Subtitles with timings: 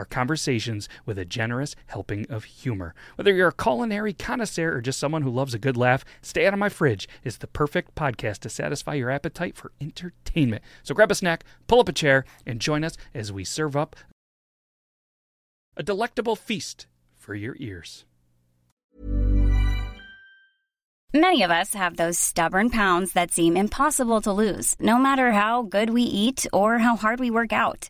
[0.05, 2.93] conversations with a generous helping of humor.
[3.15, 6.53] Whether you're a culinary connoisseur or just someone who loves a good laugh, Stay Out
[6.53, 10.63] of My Fridge is the perfect podcast to satisfy your appetite for entertainment.
[10.83, 13.95] So grab a snack, pull up a chair, and join us as we serve up
[15.77, 18.05] a delectable feast for your ears.
[21.13, 25.63] Many of us have those stubborn pounds that seem impossible to lose, no matter how
[25.63, 27.89] good we eat or how hard we work out.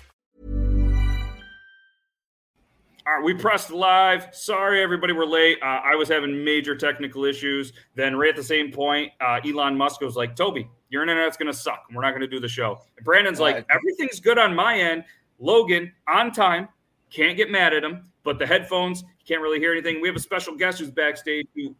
[3.07, 4.27] All right, we pressed live.
[4.31, 5.57] Sorry, everybody, we're late.
[5.63, 7.73] Uh, I was having major technical issues.
[7.95, 11.51] Then, right at the same point, uh, Elon Musk was like, "Toby, your internet's going
[11.51, 11.85] to suck.
[11.91, 15.03] We're not going to do the show." And Brandon's like, "Everything's good on my end."
[15.39, 16.69] Logan on time.
[17.09, 19.99] Can't get mad at him, but the headphones can't really hear anything.
[19.99, 21.47] We have a special guest who's backstage.
[21.55, 21.75] Who...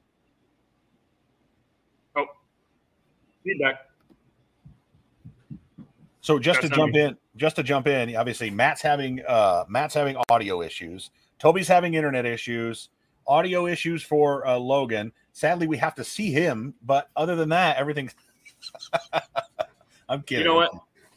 [2.15, 2.25] Oh,
[3.43, 3.91] feedback.
[6.21, 7.01] So just That's to jump me.
[7.01, 11.11] in, just to jump in, obviously Matt's having uh Matt's having audio issues.
[11.39, 12.89] Toby's having internet issues,
[13.27, 15.11] audio issues for uh, Logan.
[15.33, 18.13] Sadly, we have to see him, but other than that, everything's.
[20.09, 20.45] I'm kidding.
[20.45, 20.71] You know what?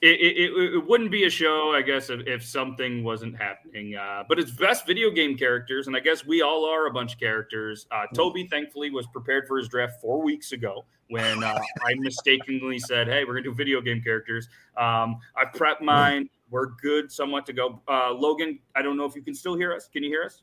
[0.04, 3.96] It, it, it, wouldn't be a show, I guess, if, if something wasn't happening.
[3.96, 7.14] Uh, but it's best video game characters, and I guess we all are a bunch
[7.14, 7.86] of characters.
[7.90, 12.78] Uh, Toby, thankfully, was prepared for his draft four weeks ago when uh, I mistakenly
[12.78, 16.28] said, "Hey, we're gonna do video game characters." Um, I prepped mine.
[16.50, 17.80] We're good, somewhat to go.
[17.88, 19.88] Uh, Logan, I don't know if you can still hear us.
[19.88, 20.42] Can you hear us?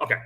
[0.00, 0.16] Okay.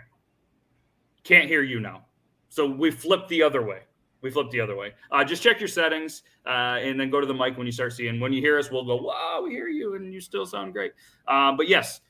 [1.24, 2.04] Can't hear you now.
[2.50, 3.80] So we flipped the other way.
[4.22, 4.92] We flipped the other way.
[5.10, 7.92] Uh, just check your settings uh, and then go to the mic when you start
[7.92, 8.20] seeing.
[8.20, 10.92] When you hear us, we'll go, wow, we hear you, and you still sound great.
[11.26, 12.00] Uh, but yes,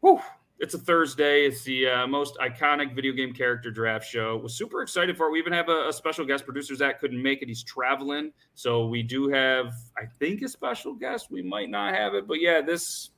[0.00, 0.20] whew,
[0.58, 1.44] it's a Thursday.
[1.44, 4.36] It's the uh, most iconic video game character draft show.
[4.36, 5.32] Was super excited for it.
[5.32, 6.74] We even have a, a special guest producer.
[6.74, 7.48] Zach couldn't make it.
[7.48, 8.32] He's traveling.
[8.54, 11.30] So we do have, I think, a special guest.
[11.30, 12.26] We might not have it.
[12.26, 13.10] But yeah, this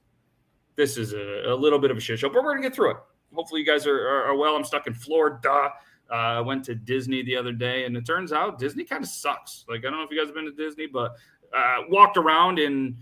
[0.77, 2.75] this is a, a little bit of a shit show, but we're going to get
[2.75, 2.97] through it.
[3.35, 4.57] Hopefully, you guys are, are, are well.
[4.57, 5.71] I'm stuck in Florida.
[6.11, 9.11] Uh, I went to Disney the other day, and it turns out Disney kind of
[9.11, 9.65] sucks.
[9.69, 11.17] Like, I don't know if you guys have been to Disney, but
[11.55, 12.97] uh, walked around and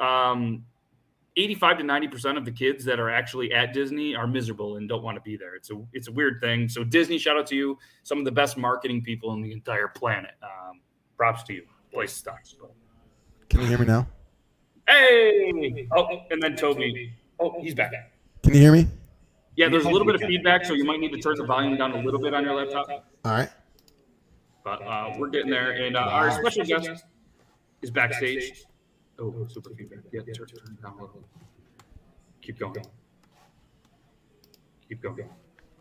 [0.00, 0.64] um,
[1.36, 4.88] 85 to 90 percent of the kids that are actually at Disney are miserable and
[4.88, 5.54] don't want to be there.
[5.54, 6.68] It's a it's a weird thing.
[6.68, 9.88] So Disney, shout out to you, some of the best marketing people on the entire
[9.88, 10.32] planet.
[10.42, 10.80] Um,
[11.16, 11.64] props to you.
[11.92, 12.56] Place sucks.
[13.48, 14.06] Can you hear me now?
[14.86, 15.88] Hey!
[15.96, 17.12] Oh, and then Toby.
[17.38, 17.92] Oh, he's back.
[18.42, 18.86] Can you hear me?
[19.56, 21.76] Yeah, there's a little bit of feedback, so you might need to turn the volume
[21.76, 22.88] down a little bit on your laptop.
[23.24, 23.50] All right.
[24.64, 25.72] But uh, we're getting there.
[25.72, 27.04] And uh, our special guest
[27.82, 28.64] is backstage.
[29.18, 30.00] Oh, super feedback.
[30.12, 30.48] Yeah, turn, turn
[30.78, 31.22] it down a little.
[32.42, 32.84] Keep going.
[34.88, 35.28] Keep going.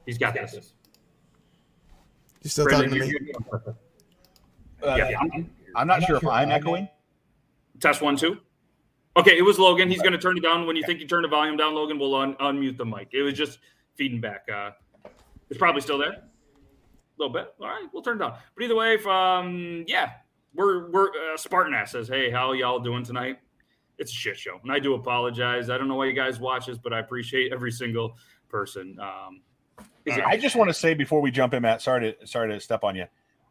[0.05, 0.73] He's got this.
[2.41, 3.27] You still Brandon, talking to me?
[3.27, 3.75] you- you-
[4.81, 5.19] Uh, Yeah.
[5.19, 6.87] I'm, I'm not sure if I'm echoing.
[7.79, 8.39] Test one, two.
[9.19, 9.89] Okay, it was Logan.
[9.89, 10.65] He's going to turn it down.
[10.65, 13.09] When you think you turn the volume down, Logan will un- unmute the mic.
[13.11, 13.59] It was just
[13.95, 14.47] feeding back.
[14.53, 14.71] Uh,
[15.49, 16.11] it's probably still there.
[16.11, 16.21] A
[17.17, 17.53] little bit.
[17.59, 18.37] All right, we'll turn it down.
[18.55, 20.11] But either way, if um, yeah,
[20.53, 23.39] we're we're uh, Spartan ass says, hey, how y'all doing tonight?
[23.97, 25.69] It's a shit show, and I do apologize.
[25.69, 28.15] I don't know why you guys watch this, but I appreciate every single
[28.47, 28.97] person.
[29.01, 29.41] Um,
[30.05, 31.81] Is- I just want to say before we jump in, Matt.
[31.81, 33.05] Sorry to sorry to step on you.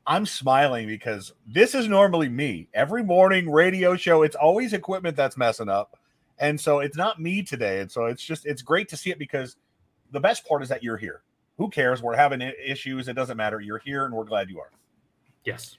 [0.08, 2.66] I'm smiling because this is normally me.
[2.72, 5.99] Every morning radio show, it's always equipment that's messing up,
[6.38, 7.81] and so it's not me today.
[7.81, 9.56] And so it's just it's great to see it because
[10.10, 11.20] the best part is that you're here.
[11.58, 12.02] Who cares?
[12.02, 13.08] We're having issues.
[13.08, 13.60] It doesn't matter.
[13.60, 14.70] You're here, and we're glad you are.
[15.44, 15.76] yes,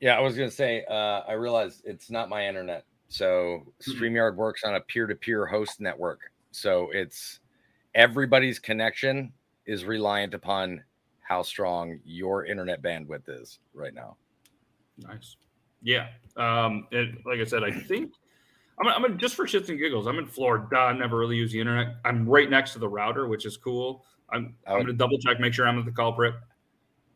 [0.00, 0.84] Yeah, I was gonna say.
[0.88, 2.84] Uh, I realized it's not my internet.
[3.08, 6.20] So Streamyard works on a peer-to-peer host network.
[6.52, 7.40] So it's
[7.96, 9.32] everybody's connection
[9.64, 10.84] is reliant upon
[11.26, 14.16] how strong your internet bandwidth is right now.
[14.98, 15.36] nice.
[15.82, 18.12] Yeah, um, and like I said, I think
[18.80, 20.06] I'm, I'm in, just for shits and giggles.
[20.06, 20.76] I'm in Florida.
[20.76, 21.96] I never really use the internet.
[22.04, 24.04] I'm right next to the router, which is cool.
[24.30, 26.34] I'm I I'm gonna double check, make sure I'm not the culprit.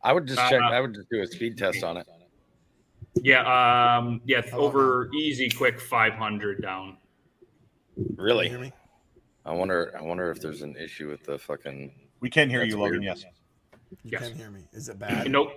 [0.02, 0.60] I would just check.
[0.60, 2.06] Uh, I would just do a speed test on it.
[3.22, 6.96] Yeah, um, yeah, over easy, quick 500 down.
[7.94, 8.48] Can you Really?
[8.48, 8.72] hear me?
[9.44, 9.94] I wonder.
[9.98, 11.92] I wonder if there's an issue with the fucking.
[12.20, 13.00] We can hear That's you, Logan.
[13.00, 13.18] weird.
[13.18, 13.24] Yes.
[13.90, 14.28] You Yes.
[14.28, 14.60] can hear me.
[14.72, 15.30] Is it bad?
[15.30, 15.48] Nope.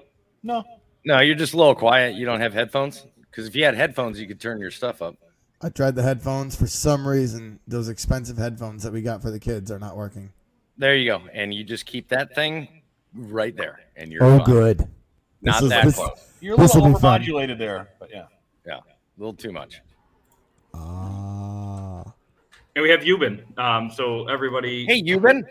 [0.43, 0.63] No.
[1.05, 2.15] No, you're just a little quiet.
[2.15, 3.05] You don't have headphones.
[3.29, 5.15] Because if you had headphones, you could turn your stuff up.
[5.61, 6.55] I tried the headphones.
[6.55, 10.31] For some reason, those expensive headphones that we got for the kids are not working.
[10.77, 11.21] There you go.
[11.33, 12.67] And you just keep that thing
[13.13, 14.45] right there, and you're Oh, fine.
[14.45, 14.87] good.
[15.41, 16.37] Not is- that this- close.
[16.41, 17.21] You're a little will be fun.
[17.21, 18.25] overmodulated there, but yeah.
[18.65, 18.81] Yeah, a
[19.17, 19.81] little too much.
[20.73, 22.03] Ah.
[22.75, 23.57] And we have Euban.
[23.57, 25.43] Um, so everybody, Hey, Euban.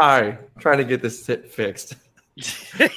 [0.00, 1.96] Hi, trying to get this fixed.
[2.78, 2.92] this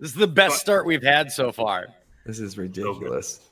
[0.00, 1.86] is the best start we've had so far.
[2.26, 3.48] This is ridiculous.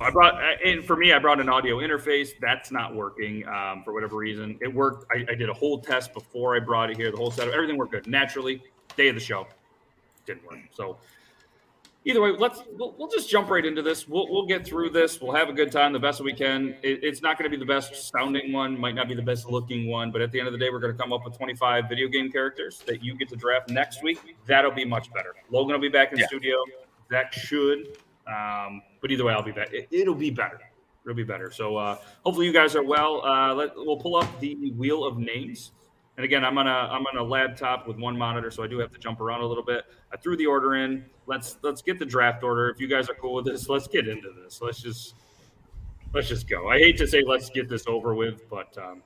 [0.00, 2.30] I brought, uh, and for me, I brought an audio interface.
[2.40, 4.58] That's not working um, for whatever reason.
[4.60, 5.06] It worked.
[5.10, 7.10] I, I did a whole test before I brought it here.
[7.10, 8.06] The whole setup, everything worked good.
[8.06, 8.62] Naturally,
[8.96, 9.46] day of the show,
[10.26, 10.58] didn't work.
[10.72, 10.98] So
[12.04, 14.08] either way, let's we'll, we'll just jump right into this.
[14.08, 15.20] We'll we'll get through this.
[15.20, 16.74] We'll have a good time, the best we can.
[16.82, 19.48] It, it's not going to be the best sounding one, might not be the best
[19.50, 21.36] looking one, but at the end of the day, we're going to come up with
[21.36, 24.18] 25 video game characters that you get to draft next week.
[24.46, 25.34] That'll be much better.
[25.50, 26.26] Logan will be back in Yeah.
[26.26, 26.56] studio.
[27.10, 27.98] That should.
[28.26, 29.72] Um, but either way, I'll be back.
[29.72, 30.60] It, it'll be better.
[31.04, 31.50] It'll be better.
[31.50, 33.24] So uh, hopefully you guys are well.
[33.24, 35.72] Uh, let, we'll pull up the wheel of names.
[36.16, 38.78] And again, I'm on a I'm on a laptop with one monitor, so I do
[38.78, 39.84] have to jump around a little bit.
[40.12, 41.04] I threw the order in.
[41.26, 42.68] Let's let's get the draft order.
[42.68, 44.60] If you guys are cool with this, let's get into this.
[44.60, 45.14] Let's just
[46.12, 46.68] let's just go.
[46.68, 49.02] I hate to say let's get this over with, but um,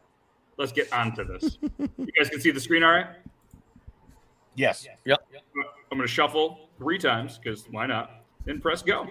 [0.56, 1.58] let's get on to this.
[1.78, 3.06] you guys can see the screen, all right?
[4.56, 4.86] Yes.
[5.04, 5.18] Yep.
[5.92, 8.22] I'm going to shuffle three times because why not?
[8.46, 9.06] Then press go.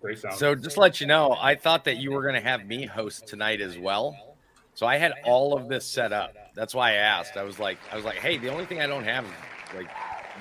[0.00, 0.36] Great sound.
[0.36, 2.86] So just to let you know, I thought that you were going to have me
[2.86, 4.29] host tonight as well.
[4.80, 6.34] So I had all of this set up.
[6.54, 7.36] That's why I asked.
[7.36, 9.90] I was like, I was like, hey, the only thing I don't have is like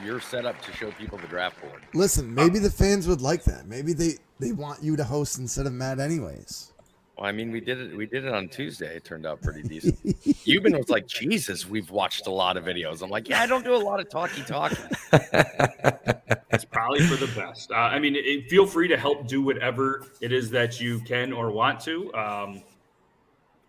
[0.01, 1.81] your setup to show people the draft board.
[1.93, 3.67] Listen, maybe the fans would like that.
[3.67, 6.71] Maybe they they want you to host instead of Matt, anyways.
[7.17, 7.97] Well, I mean, we did it.
[7.97, 8.95] We did it on Tuesday.
[8.95, 10.01] It turned out pretty decent.
[10.05, 13.65] Euban was like, "Jesus, we've watched a lot of videos." I'm like, "Yeah, I don't
[13.65, 14.77] do a lot of talky talking."
[16.51, 17.71] It's probably for the best.
[17.71, 21.31] Uh, I mean, it, feel free to help do whatever it is that you can
[21.31, 22.13] or want to.
[22.13, 22.63] Um,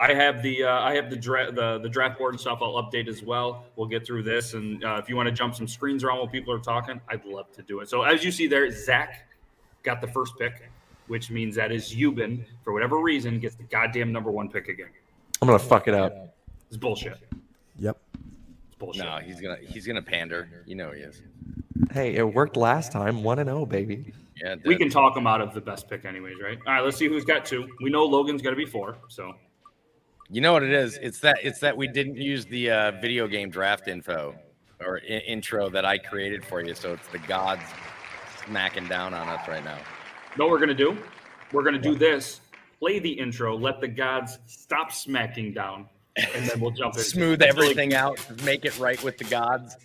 [0.01, 2.61] I have the uh, I have the, dra- the the draft board and stuff.
[2.63, 3.65] I'll update as well.
[3.77, 6.27] We'll get through this, and uh, if you want to jump some screens around while
[6.27, 7.91] people are talking, I'd love to do it.
[7.91, 9.29] So as you see there, Zach
[9.83, 10.71] got the first pick,
[11.09, 14.89] which means that is Euban for whatever reason gets the goddamn number one pick again.
[15.43, 16.35] I'm gonna fuck it up.
[16.69, 17.19] It's bullshit.
[17.79, 18.01] Yep.
[18.69, 19.05] It's bullshit.
[19.05, 20.65] no, he's gonna he's gonna pander.
[20.65, 21.21] You know he is.
[21.93, 23.23] Hey, it worked last time.
[23.23, 24.15] One and zero, baby.
[24.43, 26.59] Yeah, we can talk him out of the best pick, anyways, right?
[26.67, 27.69] All right, let's see who's got two.
[27.83, 29.35] We know Logan's going to be four, so
[30.31, 30.97] You know what it is?
[31.03, 34.35] It's that it's that we didn't use the uh, video game draft info
[34.81, 36.75] or I- intro that I created for you.
[36.75, 37.63] So it's the gods
[38.47, 39.79] smacking down on us right now.
[40.39, 40.97] No, we're gonna do?
[41.53, 42.41] We're gonna do this.
[42.79, 43.57] Play the intro.
[43.57, 47.03] Let the gods stop smacking down, and then we'll jump in.
[47.03, 49.77] Smooth really- everything out, make it right with the gods.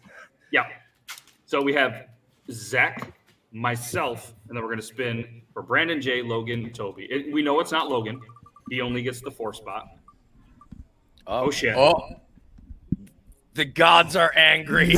[0.52, 0.66] Yeah.
[1.48, 2.06] So we have
[2.52, 3.14] Zach,
[3.52, 7.08] myself, and then we're gonna spin for Brandon J, Logan, Toby.
[7.10, 8.22] It, we know it's not Logan.
[8.70, 9.88] He only gets the four spot.
[11.28, 11.76] Oh, oh, shit.
[11.76, 12.22] Oh,
[13.54, 14.94] the gods are angry.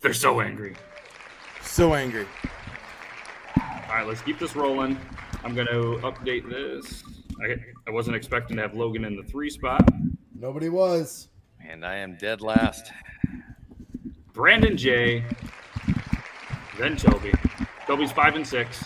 [0.00, 0.74] They're so angry.
[1.62, 2.26] So angry.
[3.56, 4.98] All right, let's keep this rolling.
[5.44, 5.70] I'm gonna
[6.00, 7.02] update this.
[7.42, 9.86] I, I wasn't expecting to have Logan in the three spot.
[10.34, 11.28] Nobody was.
[11.64, 12.90] And I am dead last.
[14.32, 15.24] Brandon J,
[16.78, 17.32] then Toby.
[17.86, 18.84] Toby's five and six.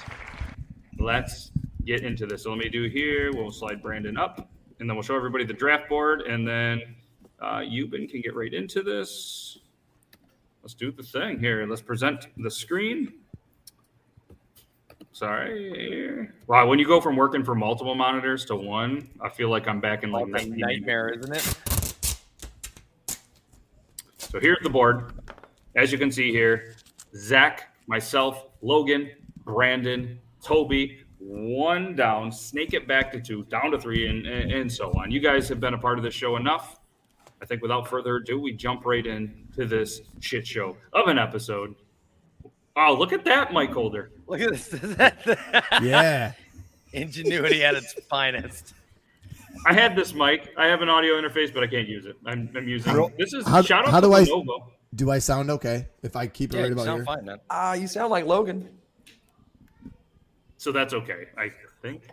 [0.99, 1.53] Let's
[1.85, 2.43] get into this.
[2.43, 3.31] So let me do here.
[3.33, 4.51] We'll slide Brandon up,
[4.81, 6.83] and then we'll show everybody the draft board, and then
[7.41, 9.59] uh, Euban can get right into this.
[10.63, 11.67] Let's do the thing here.
[11.67, 13.13] Let's present the screen.
[15.13, 16.29] Sorry.
[16.47, 19.81] Wow, when you go from working for multiple monitors to one, I feel like I'm
[19.81, 21.57] back in like Like a nightmare, isn't it?
[24.19, 25.13] So here's the board.
[25.75, 26.75] As you can see here,
[27.15, 29.11] Zach, myself, Logan,
[29.45, 34.73] Brandon, Toby, one down, snake it back to two, down to three, and, and, and
[34.73, 35.11] so on.
[35.11, 36.79] You guys have been a part of this show enough.
[37.43, 41.75] I think without further ado, we jump right into this shit show of an episode.
[42.77, 44.11] Oh, look at that mic holder.
[44.27, 44.75] Look at this.
[45.83, 46.33] Yeah.
[46.93, 48.75] Ingenuity at its finest.
[49.67, 50.53] I had this mic.
[50.57, 52.17] I have an audio interface, but I can't use it.
[52.25, 54.71] I'm, I'm using How- this is how- shout out how to do I- Lenovo.
[54.95, 57.05] Do I sound okay if I keep it Yeah, right you about sound here?
[57.05, 57.39] fine, man.
[57.51, 58.69] Ah, you sound like Logan.
[60.67, 62.09] So that's okay, I think.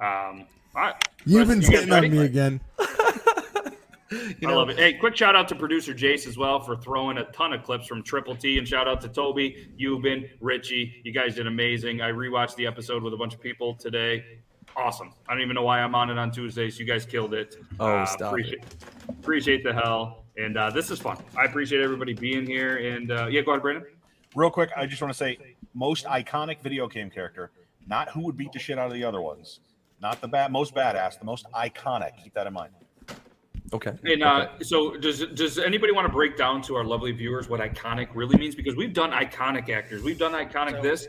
[0.00, 0.94] Um, all right.
[1.24, 2.60] You've been You on me again.
[2.80, 4.76] I love it.
[4.76, 7.86] Hey, quick shout out to producer Jace as well for throwing a ton of clips
[7.86, 11.00] from Triple T, and shout out to Toby, Euban, Richie.
[11.04, 12.00] You guys did amazing.
[12.00, 14.40] I rewatched the episode with a bunch of people today.
[14.74, 15.14] Awesome.
[15.28, 16.80] I don't even know why I'm on it on Tuesdays.
[16.80, 17.54] You guys killed it.
[17.78, 18.64] Oh, stop appreciate,
[19.10, 21.18] Appreciate the hell, and uh, this is fun.
[21.38, 22.78] I appreciate everybody being here.
[22.78, 23.86] And uh, yeah, go ahead, Brandon.
[24.34, 25.38] Real quick, I just want to say
[25.72, 27.52] most iconic video game character,
[27.86, 29.60] not who would beat the shit out of the other ones,
[30.00, 32.10] not the bad, most badass, the most iconic.
[32.22, 32.72] Keep that in mind.
[33.72, 33.94] Okay.
[34.04, 37.60] And uh, so, does does anybody want to break down to our lovely viewers what
[37.60, 38.54] iconic really means?
[38.54, 41.08] Because we've done iconic actors, we've done iconic this.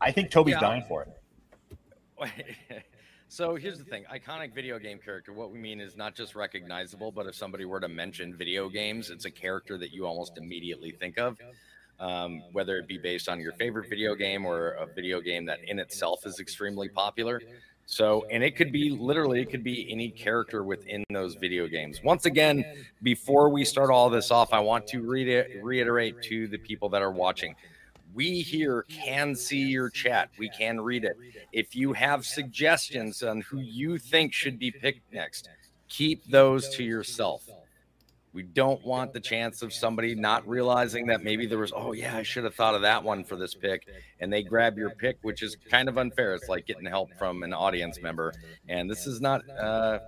[0.00, 0.60] I think Toby's Yeah.
[0.60, 1.12] dying for it.
[3.28, 7.12] so here's the thing iconic video game character what we mean is not just recognizable
[7.12, 10.92] but if somebody were to mention video games it's a character that you almost immediately
[10.92, 11.36] think of
[12.00, 15.60] um, whether it be based on your favorite video game or a video game that
[15.64, 17.40] in itself is extremely popular
[17.86, 22.02] so and it could be literally it could be any character within those video games
[22.02, 22.64] once again
[23.02, 27.00] before we start all this off i want to reiter- reiterate to the people that
[27.00, 27.54] are watching
[28.16, 30.30] we here can see your chat.
[30.38, 31.18] We can read it.
[31.52, 35.50] If you have suggestions on who you think should be picked next,
[35.88, 37.46] keep those to yourself.
[38.36, 42.18] We don't want the chance of somebody not realizing that maybe there was, oh, yeah,
[42.18, 43.88] I should have thought of that one for this pick.
[44.20, 46.34] And they grab your pick, which is kind of unfair.
[46.34, 48.34] It's like getting help from an audience member.
[48.68, 50.00] And this is not uh,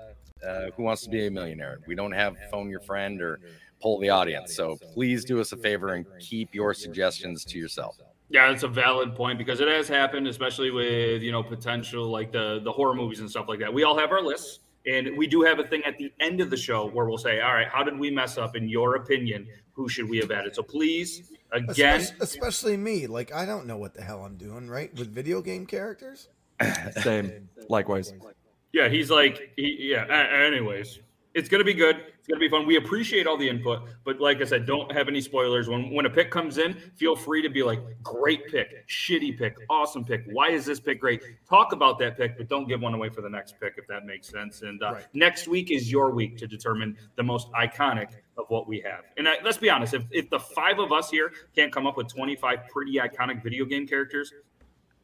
[0.47, 1.79] uh, Who Wants to Be a Millionaire.
[1.87, 3.41] We don't have phone your friend or
[3.81, 4.55] poll the audience.
[4.55, 7.97] So please do us a favor and keep your suggestions to yourself.
[8.29, 12.31] Yeah, it's a valid point because it has happened, especially with you know potential like
[12.31, 13.73] the the horror movies and stuff like that.
[13.73, 16.51] We all have our lists, and we do have a thing at the end of
[16.51, 18.57] the show where we'll say, "All right, how did we mess up?
[18.57, 23.07] In your opinion, who should we have added?" So please, again, Especially, especially me.
[23.07, 24.93] Like I don't know what the hell I'm doing, right?
[24.99, 26.29] With video game characters.
[27.03, 27.49] Same.
[27.69, 28.13] Likewise.
[28.73, 30.05] Yeah, he's like, he, yeah.
[30.47, 30.99] anyways,
[31.39, 31.97] it's gonna be good.
[32.19, 32.67] It's gonna be fun.
[32.67, 35.69] We appreciate all the input, but like I said, don't have any spoilers.
[35.69, 39.57] When when a pick comes in, feel free to be like, great pick, shitty pick,
[39.71, 40.25] awesome pick.
[40.27, 41.23] Why is this pick great?
[41.49, 44.05] Talk about that pick, but don't give one away for the next pick if that
[44.05, 44.63] makes sense.
[44.63, 45.05] And uh, Right.
[45.15, 49.05] next week is your week to determine the most iconic of what we have.
[49.17, 51.97] And uh, let's be honest, if if the five of us here can't come up
[51.97, 54.33] with twenty five pretty iconic video game characters.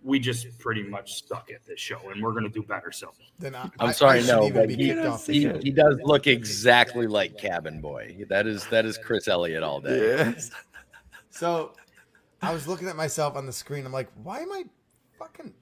[0.04, 2.92] We just pretty much suck at this show, and we're going to do better.
[2.92, 7.06] So, Then I, I'm sorry, I no, but he, off he, he does look exactly
[7.06, 8.25] like Cabin Boy.
[8.28, 9.99] That is that is Chris Elliott all day.
[9.99, 10.50] Yes.
[11.30, 11.73] So
[12.42, 13.87] I was looking at myself on the screen.
[13.87, 14.64] I'm like, why am I
[15.18, 15.52] fucking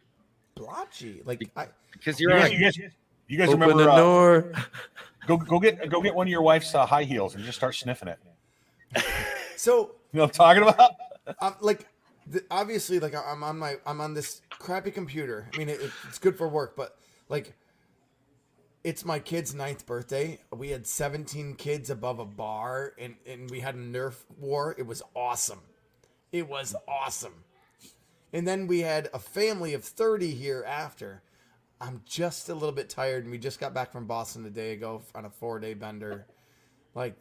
[0.57, 1.23] blotchy?
[1.25, 2.79] Like I Because You you're guys, on you guys,
[3.29, 3.85] you guys Open remember?
[3.85, 4.53] the Uh, door.
[5.29, 7.75] go go get go get one of your wife's uh, high heels and just start
[7.77, 8.19] sniffing it.
[9.57, 10.91] so You know what I'm talking about?
[11.41, 11.87] I'm like
[12.27, 15.49] the, obviously like I'm on my I'm on this crappy computer.
[15.53, 16.97] I mean it, it's good for work, but
[17.29, 17.55] like
[18.85, 20.41] it's my kid's ninth birthday.
[20.51, 24.75] We had 17 kids above a bar and, and we had a Nerf war.
[24.77, 25.61] It was awesome.
[26.33, 27.45] It was awesome.
[28.33, 31.23] And then we had a family of 30 here after.
[31.81, 34.73] I'm just a little bit tired and we just got back from Boston a day
[34.73, 36.27] ago on a four day bender.
[36.95, 37.15] Like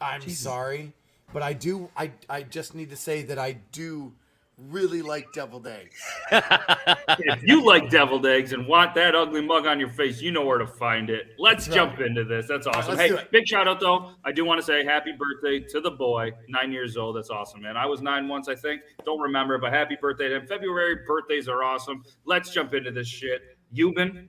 [0.00, 0.92] I'm sorry,
[1.32, 1.90] but I do.
[1.96, 4.12] I I just need to say that I do
[4.56, 6.00] really like deviled eggs.
[6.30, 10.44] if you like deviled eggs and want that ugly mug on your face, you know
[10.44, 11.34] where to find it.
[11.38, 12.46] Let's That's jump into this.
[12.48, 12.96] That's awesome.
[12.96, 14.12] let's hey, big shout out though.
[14.24, 17.16] I do want to say happy birthday to the boy, nine years old.
[17.16, 17.76] That's awesome, man.
[17.76, 18.82] I was nine once, I think.
[19.04, 20.46] Don't remember, but happy birthday to him.
[20.46, 22.04] February birthdays are awesome.
[22.24, 23.42] Let's jump into this shit.
[23.74, 24.28] Euban,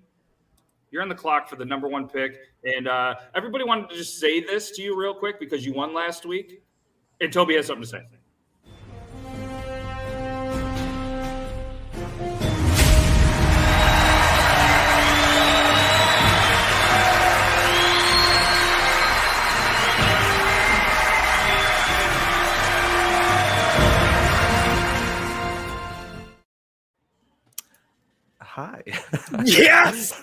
[0.92, 2.40] you're on the clock for the number one pick.
[2.64, 5.94] And uh, everybody wanted to just say this to you real quick because you won
[5.94, 6.64] last week.
[7.22, 8.02] And Toby has something to say.
[28.56, 28.84] hi.
[29.44, 30.14] yes,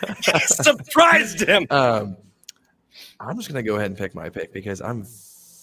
[0.46, 1.66] surprised him.
[1.68, 2.16] Um,
[3.20, 5.04] I'm just gonna go ahead and pick my pick because I'm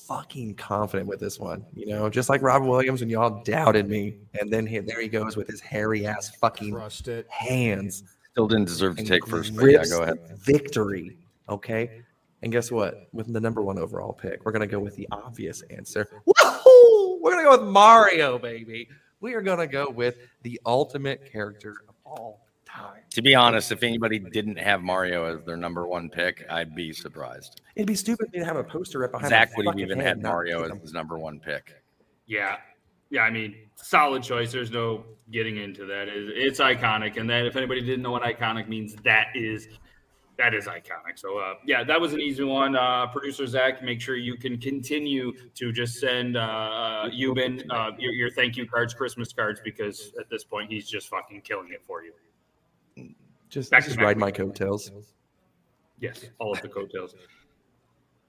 [0.10, 1.64] fucking confident with this one.
[1.76, 5.08] You know, just like Robert Williams when y'all doubted me, and then he, there he
[5.08, 6.76] goes with his hairy ass fucking
[7.06, 7.28] it.
[7.30, 8.04] hands.
[8.32, 10.20] Still didn't deserve to take first, but yeah, go ahead.
[10.40, 11.18] Victory.
[11.48, 12.02] Okay.
[12.42, 13.08] And guess what?
[13.14, 16.10] With the number one overall pick, we're gonna go with the obvious answer.
[16.26, 17.20] Woohoo!
[17.22, 18.90] We're gonna go with Mario, baby.
[19.20, 22.49] We are gonna go with the ultimate character of all time.
[23.12, 26.94] To be honest, if anybody didn't have Mario as their number one pick, I'd be
[26.94, 27.62] surprised.
[27.76, 29.30] It'd be stupid of me to have a poster up behind.
[29.30, 31.82] Zach my would have even had Mario as his number one pick.
[32.28, 32.58] Yeah,
[33.10, 33.22] yeah.
[33.24, 34.52] I mean, solid choice.
[34.52, 36.08] There's no getting into that.
[36.08, 39.68] It- It's iconic, and that if anybody didn't know what iconic means, that is
[40.38, 41.18] that is iconic.
[41.18, 42.76] So uh, yeah, that was an easy one.
[42.76, 48.14] Uh, Producer Zach, make sure you can continue to just send uh, Euban uh, your,
[48.14, 51.82] your thank you cards, Christmas cards, because at this point he's just fucking killing it
[51.86, 52.14] for you.
[53.50, 54.06] Just, Back just back.
[54.06, 54.92] ride my coattails.
[56.00, 57.16] Yes, all of the coattails.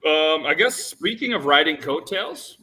[0.07, 2.59] Um, I guess speaking of riding coattails,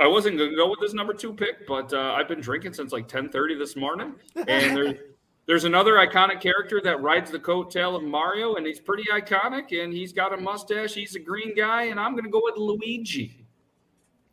[0.00, 2.92] I wasn't gonna go with this number two pick, but uh, I've been drinking since
[2.92, 4.98] like ten thirty this morning, and there's
[5.46, 9.92] there's another iconic character that rides the coattail of Mario, and he's pretty iconic, and
[9.92, 10.92] he's got a mustache.
[10.92, 13.46] He's a green guy, and I'm gonna go with Luigi.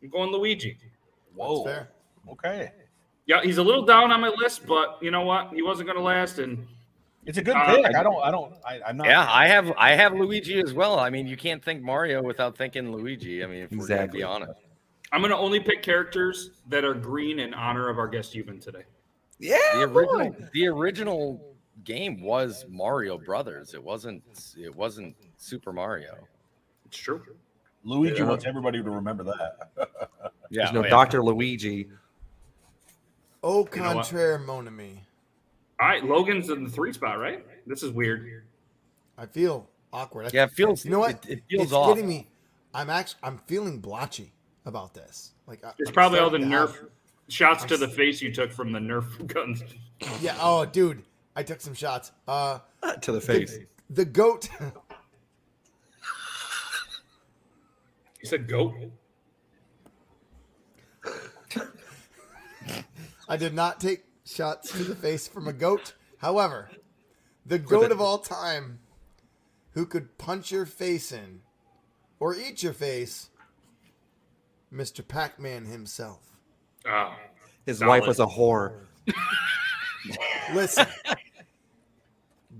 [0.02, 0.76] I'm going Luigi.
[1.34, 1.64] Whoa.
[1.64, 1.88] fair.
[2.28, 2.72] Okay.
[3.26, 5.50] Yeah, he's a little down on my list, but you know what?
[5.54, 6.66] He wasn't gonna last, and
[7.26, 7.86] It's a good Uh, pick.
[7.96, 8.22] I don't.
[8.22, 8.54] I don't.
[8.66, 9.06] I, I'm not.
[9.06, 10.98] Yeah, I have I have Luigi as well.
[10.98, 13.42] I mean, you can't think Mario without thinking Luigi.
[13.42, 14.18] I mean, if we're gonna Exactly.
[14.20, 14.52] be honest.
[15.12, 18.82] I'm gonna only pick characters that are green in honor of our guest Euban today.
[19.38, 21.54] Yeah, The original the original
[21.84, 23.74] game was Mario Brothers.
[23.74, 24.22] It wasn't
[24.58, 26.16] it wasn't Super Mario.
[26.86, 27.22] It's true.
[27.84, 28.24] Luigi Yeah.
[28.28, 29.70] wants everybody to remember that.
[29.76, 29.86] Yeah,
[30.50, 30.90] There's no oh, yeah.
[30.90, 31.88] Doctor Luigi.
[33.42, 35.03] Au You know contraire, mon ami.
[35.80, 37.44] All right, Logan's in the three spot, right?
[37.66, 38.44] This is weird.
[39.18, 40.26] I feel awkward.
[40.26, 41.24] I- Yeah, it feels You know what?
[41.28, 41.94] It, it feels it's off.
[41.94, 42.28] getting me.
[42.72, 43.20] I'm actually.
[43.22, 44.32] I'm feeling blotchy
[44.66, 45.32] about this.
[45.46, 46.88] Like It's I'm probably all the Nerf have-
[47.28, 49.62] shots to the face you took from the Nerf guns.
[50.20, 50.36] Yeah.
[50.40, 51.02] Oh, dude,
[51.36, 52.12] I took some shots.
[52.28, 52.58] Uh,
[53.02, 53.58] to the face.
[53.90, 54.48] the goat.
[58.22, 58.72] You said goat.
[63.28, 65.94] I did not take shots to the face from a goat.
[66.18, 66.70] However,
[67.44, 68.78] the goat of all time
[69.72, 71.40] who could punch your face in
[72.18, 73.30] or eat your face,
[74.72, 75.06] Mr.
[75.06, 76.20] Pac Man himself.
[76.86, 77.14] Oh,
[77.66, 77.88] His Solid.
[77.90, 78.80] wife was a whore.
[80.54, 80.86] Listen,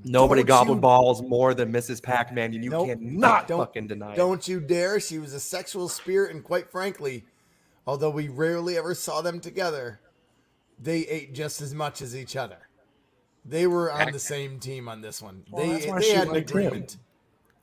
[0.07, 2.03] Nobody Don't gobbled you- balls more than Mrs.
[2.03, 2.89] Pac-Man, and you Nope.
[2.89, 4.17] cannot Don't- fucking deny it.
[4.17, 5.01] don't you dare.
[5.01, 7.25] She was a sexual spirit, and quite frankly,
[7.87, 10.01] although we rarely ever saw them together,
[10.79, 12.69] they ate just as much as each other.
[13.45, 15.45] They were on the same team on this one.
[15.51, 16.97] Well, they that's they had an agreement.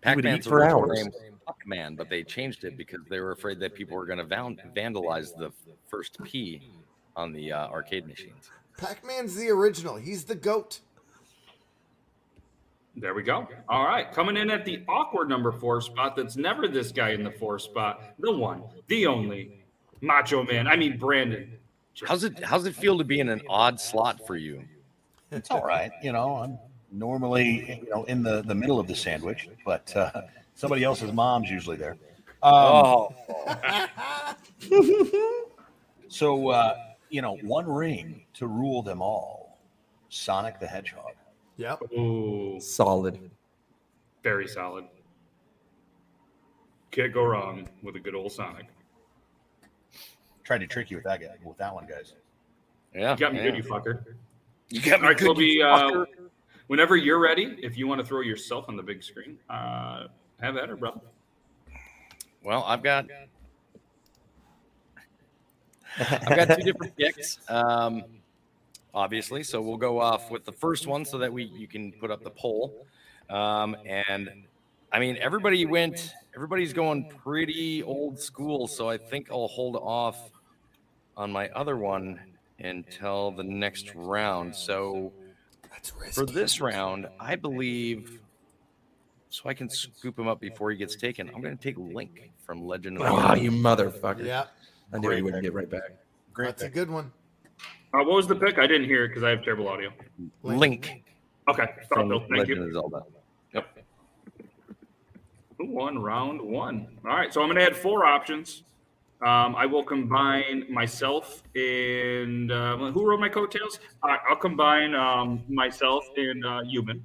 [0.02, 1.04] Pac-Man's for hours.
[1.04, 1.12] name
[1.46, 5.36] Pac-Man, but they changed it because they were afraid that people were going to vandalize
[5.38, 5.52] the
[5.88, 6.72] first P
[7.16, 8.50] on the uh, arcade machines.
[8.78, 9.96] Pac Man's the original.
[9.96, 10.80] He's the goat.
[12.96, 13.48] there we go.
[13.70, 16.16] All right, coming in at the awkward number four spot.
[16.16, 18.02] That's never this guy in the four spot.
[18.20, 19.64] The one, the only,
[20.02, 20.68] Macho Man.
[20.68, 21.58] I mean Brandon.
[22.06, 24.64] How's it How's it feel to be in an odd slot for you?
[25.32, 25.92] It's all right.
[26.02, 26.58] You know, I'm
[26.92, 30.24] normally you know in the the middle of the sandwich, but uh,
[30.56, 31.98] somebody else's mom's usually there.
[32.44, 33.08] Um,
[36.08, 36.76] So uh,
[37.10, 39.58] you know, one ring to rule them all.
[40.10, 41.14] Sonic the Hedgehog.
[41.56, 41.84] Yep.
[41.94, 43.30] Ooh, Solid.
[44.24, 44.86] very solid.
[46.92, 48.66] Can't go wrong with a good old Sonic.
[50.44, 52.14] Tried to trick you with that guy, with that one, guys.
[52.94, 53.52] Yeah, You got me yeah.
[53.52, 54.04] good, you fucker.
[54.70, 55.62] You got All right, Kobe.
[55.62, 56.06] Uh,
[56.68, 60.08] whenever you're ready, if you want to throw yourself on the big screen, uh,
[60.40, 61.02] have at her, brother.
[62.44, 63.06] Well, I've got
[66.00, 67.40] I've got two different picks.
[67.50, 68.04] Um,
[68.94, 72.12] obviously, so we'll go off with the first one so that we you can put
[72.12, 72.86] up the poll.
[73.30, 74.30] Um, and
[74.92, 76.14] I mean, everybody went.
[76.36, 80.32] Everybody's going pretty old school, so I think I'll hold off
[81.18, 82.20] on my other one
[82.60, 84.56] until the next round.
[84.56, 85.12] So
[86.14, 88.22] for this round, I believe,
[89.30, 91.30] so I can scoop him up before he gets taken.
[91.36, 93.42] I'm going to take Link from Legend of Oh, Zelda.
[93.42, 94.26] you motherfucker.
[94.26, 94.46] Yeah,
[94.94, 95.92] I knew you wouldn't get right back.
[96.34, 96.46] Great.
[96.48, 97.12] that's a good one.
[97.94, 98.58] Uh, what was the pick?
[98.58, 99.92] I didn't hear it because I have terrible audio.
[100.44, 101.04] Link
[101.50, 102.20] Okay, stop, from Bill.
[102.22, 102.64] Thank Legend you.
[102.68, 103.02] of Zelda.
[105.62, 106.88] Who won round one?
[107.06, 108.64] All right, so I'm going to add four options.
[109.22, 113.80] Um, I will combine myself and uh, who rode my coattails?
[114.04, 117.02] I, I'll combine um, myself and uh, Euban.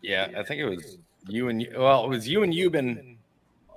[0.00, 0.96] Yeah, I think it was
[1.28, 1.74] you and you.
[1.76, 3.18] Well, it was you and Euban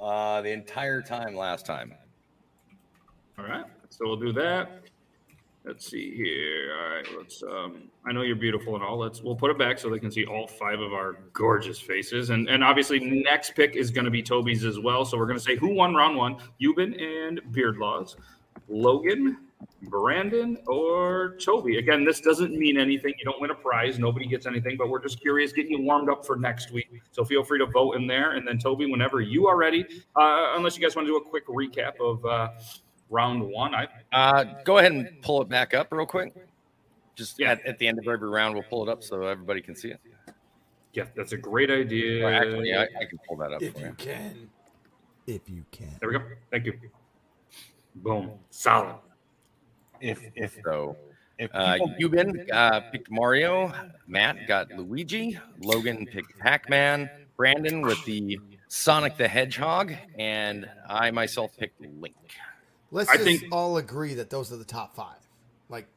[0.02, 1.94] uh, the entire time last time.
[3.38, 4.81] All right, so we'll do that.
[5.63, 6.76] Let's see here.
[6.76, 7.43] All right, let's.
[7.43, 8.97] Um, I know you're beautiful and all.
[8.97, 9.21] Let's.
[9.21, 12.32] We'll put it back so they can see all five of our gorgeous faces.
[12.32, 15.06] And and obviously, next pick is going to be Toby's as well.
[15.06, 18.15] So we're going to say who won round one: Euban and Beardlaws,
[18.69, 19.38] Logan,
[19.84, 21.78] Brandon, or Toby.
[21.78, 23.13] Again, this doesn't mean anything.
[23.19, 24.00] You don't win a prize.
[24.00, 24.78] Nobody gets anything.
[24.78, 26.89] But we're just curious, getting you warmed up for next week.
[27.12, 28.32] So feel free to vote in there.
[28.32, 31.30] And then Toby, whenever you are ready, uh, unless you guys want to do a
[31.30, 32.26] quick recap of.
[32.26, 32.50] Uh,
[33.12, 36.34] Round one, I Uh, go ahead and pull it back up real quick.
[37.15, 37.52] Just Yeah.
[37.52, 39.89] at, at the end of every round, we'll pull it up so everybody can see
[39.91, 40.00] it.
[40.93, 42.26] Yeah, that's a great idea.
[42.26, 43.93] Or actually, I, I can pull that up If for you you.
[43.93, 44.50] can.
[45.28, 45.95] If you can.
[46.00, 46.24] There we go.
[46.50, 46.80] Thank you.
[47.95, 48.32] Boom.
[48.50, 48.95] Solid.
[50.00, 50.95] If if So,
[51.38, 53.74] if uh, people- Euban uh, picked Mario.
[54.08, 55.38] Matt got Luigi.
[55.60, 57.10] Logan picked Pac-Man.
[57.38, 62.15] Brandon with the Sonic the Hedgehog, and I myself picked Link.
[62.92, 65.18] Let's I just think- all agree that those are the top five.
[65.70, 65.88] Like,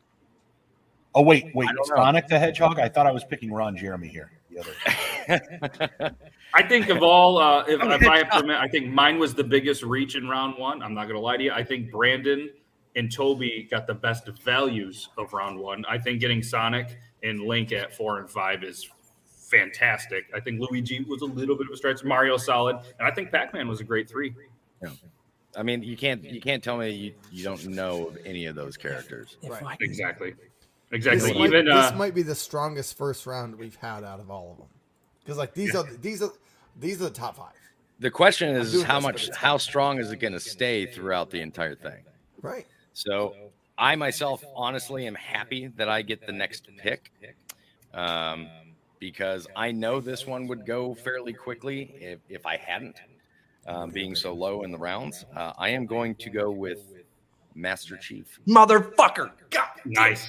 [1.15, 1.97] oh wait wait I don't know.
[1.97, 2.79] Sonic the Hedgehog.
[2.79, 4.31] I thought I was picking Ron Jeremy here.
[4.51, 6.17] The other.
[6.55, 9.35] I think of all, uh, if, if I have to admit, I think mine was
[9.35, 10.83] the biggest reach in round one.
[10.83, 11.53] I'm not going to lie to you.
[11.53, 12.51] I think Brandon
[12.95, 15.85] and Toby got the best values of round one.
[15.89, 18.89] I think getting Sonic and Link at four and five is
[19.27, 20.27] fantastic.
[20.35, 22.05] I think Luigi was a little bit of a stretch.
[22.05, 24.33] Mario solid, and I think Pac-Man was a great three.
[25.57, 28.55] I mean, you can't you can't tell me you, you don't know of any of
[28.55, 29.37] those characters.
[29.43, 29.77] right.
[29.81, 30.31] Exactly.
[30.31, 30.39] This,
[30.91, 31.35] Exactly.
[31.35, 34.53] might, Even this uh, might be the strongest first round we've had out of all
[34.53, 34.69] of them.
[35.21, 36.31] Because like these are these are
[36.79, 37.53] these are the top five.
[38.01, 41.75] The question is, how much how strong is it going to stay throughout the entire
[41.75, 42.05] thing?
[42.43, 42.67] Right.
[42.93, 43.35] So
[43.79, 47.11] I myself honestly am happy that I get the next pick
[47.93, 48.49] um,
[48.99, 53.01] because I know this one would go fairly quickly if, if I hadn't,
[53.67, 55.25] um, being so low in the rounds.
[55.37, 56.93] Uh, I am going to go with
[57.55, 58.39] Master Chief.
[58.47, 59.31] Motherfucker.
[59.51, 59.69] God.
[59.85, 60.27] nice.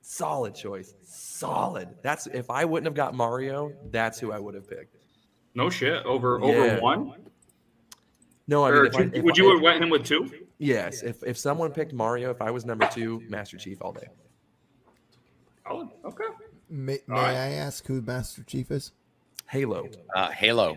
[0.00, 0.94] Solid choice.
[1.02, 1.88] Solid.
[2.02, 4.96] That's if I wouldn't have got Mario, that's who I would have picked.
[5.54, 6.04] No shit.
[6.04, 6.80] Over over Yeah.
[6.80, 7.14] one.
[8.48, 10.30] No, I Or mean, if I, if would I- you have went him with two?
[10.58, 14.06] Yes, if if someone picked Mario, if I was number two, Master Chief all day.
[15.68, 16.24] Oh, okay.
[16.68, 17.34] May, may right.
[17.36, 18.92] I ask who Master Chief is?
[19.48, 19.88] Halo.
[20.14, 20.76] Uh, Halo.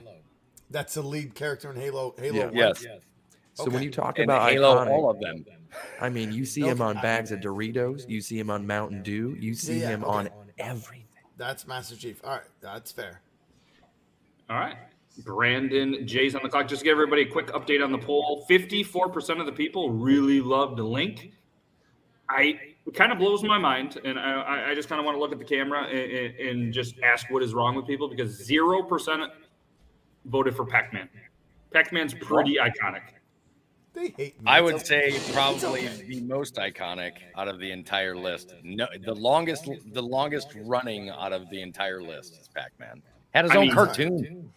[0.69, 2.13] That's the lead character in Halo.
[2.17, 2.36] Halo.
[2.36, 2.45] Yeah.
[2.45, 2.56] one.
[2.56, 2.86] Yes.
[3.54, 5.45] So when you talk And about Halo, iconic, all of them.
[6.01, 9.36] I mean, you see him on bags of Doritos, you see him on Mountain Dew,
[9.39, 10.12] you see yeah, him okay.
[10.12, 11.04] on everything.
[11.38, 12.19] That's Master Chief.
[12.23, 13.21] All right, that's fair.
[14.49, 14.75] All right.
[15.23, 16.67] Brandon Jay's on the clock.
[16.67, 18.45] Just to give everybody a quick update on the poll.
[18.49, 21.32] 54% of the people really loved Link.
[22.30, 25.15] I it kind of blows my mind, and I- I, I just kind of want
[25.15, 28.08] to look at the camera and, and- and just ask what is wrong with people
[28.08, 29.23] because zero percent
[30.26, 31.10] voted for Pac-Man.
[31.72, 33.02] Pac-Man's pretty iconic.
[33.94, 34.46] They hate me.
[34.46, 35.12] I would okay.
[35.12, 38.54] say probably the most iconic out of the entire list.
[38.64, 43.02] No, the longest, the longest running out of the entire list is Pac-Man.
[43.34, 44.52] Had his I own mean- cartoon.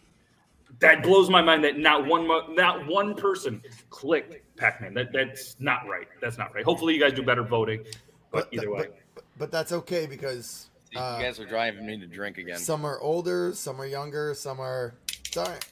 [0.79, 4.93] That blows my mind that not one not one person clicked Pac-Man.
[4.93, 6.07] That that's not right.
[6.21, 6.63] That's not right.
[6.63, 7.83] Hopefully, you guys do better voting.
[8.31, 11.97] But But, either way, but, but, but that's okay because you guys are driving me
[11.99, 12.59] to drink again.
[12.59, 14.95] some are older, some are younger, some are.
[15.29, 15.63] It's all right.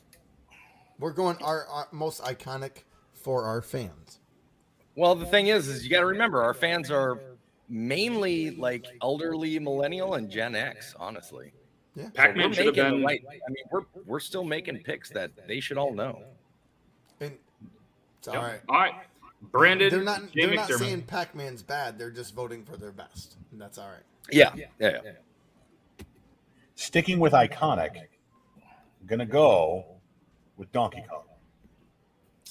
[1.00, 4.20] We're going our, our most iconic for our fans.
[4.96, 7.20] Well, the thing is, is you got to remember our fans are
[7.68, 10.94] mainly like elderly millennial and Gen X.
[11.00, 11.54] Honestly,
[11.96, 12.10] Yeah.
[12.14, 13.04] Pac-Man we're should have making been.
[13.04, 13.24] right.
[13.26, 16.22] I mean, we're we're still making picks that they should all know.
[17.20, 17.36] And
[18.20, 18.44] it's all Yep.
[18.44, 18.60] right.
[18.70, 18.94] All right,
[19.52, 19.90] Brandon.
[19.90, 20.32] They're not.
[20.34, 21.98] Jay They're not saying Pac-Man's bad.
[21.98, 24.04] They're just voting for their best, and that's all right.
[24.32, 24.68] Yeah, yeah.
[24.80, 25.00] yeah.
[26.76, 28.04] Sticking with iconic, I'm
[29.08, 29.86] gonna go
[30.58, 31.24] with Donkey Kong.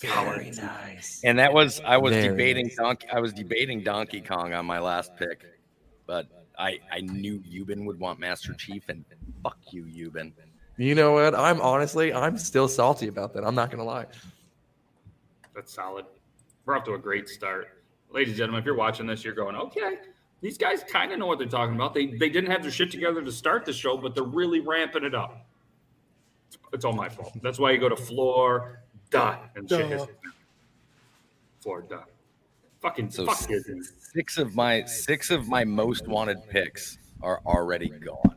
[0.01, 1.23] Very nice.
[1.25, 2.77] And that was I was Very debating nice.
[2.77, 5.45] Donkey I was debating Donkey Kong on my last pick,
[6.07, 6.27] but
[6.59, 9.05] I I knew Euban would want Master Chief, and
[9.43, 10.33] fuck you, Euban.
[10.77, 11.35] You know what?
[11.35, 13.45] I'm honestly, I'm still salty about that.
[13.45, 14.07] I'm not gonna lie.
[15.55, 16.05] That's solid.
[16.67, 17.69] We're off to a great start.
[18.11, 19.99] Ladies and gentlemen, if you're watching this, you're going, okay,
[20.43, 21.95] these guys kind of know what they're talking about.
[21.95, 25.05] They, they didn't have their shit together to start the show, but they're really ramping
[25.05, 25.46] it up.
[26.49, 27.33] It's, it's all my fault.
[27.43, 29.81] That's why you go to floor, duh, and shit.
[29.81, 29.87] Duh.
[29.89, 30.07] hits-
[31.61, 32.03] Floor, duh.
[32.81, 33.81] Fucking So fuck s- Disney.
[33.99, 38.35] Six of my six of my most wanted picks are already gone.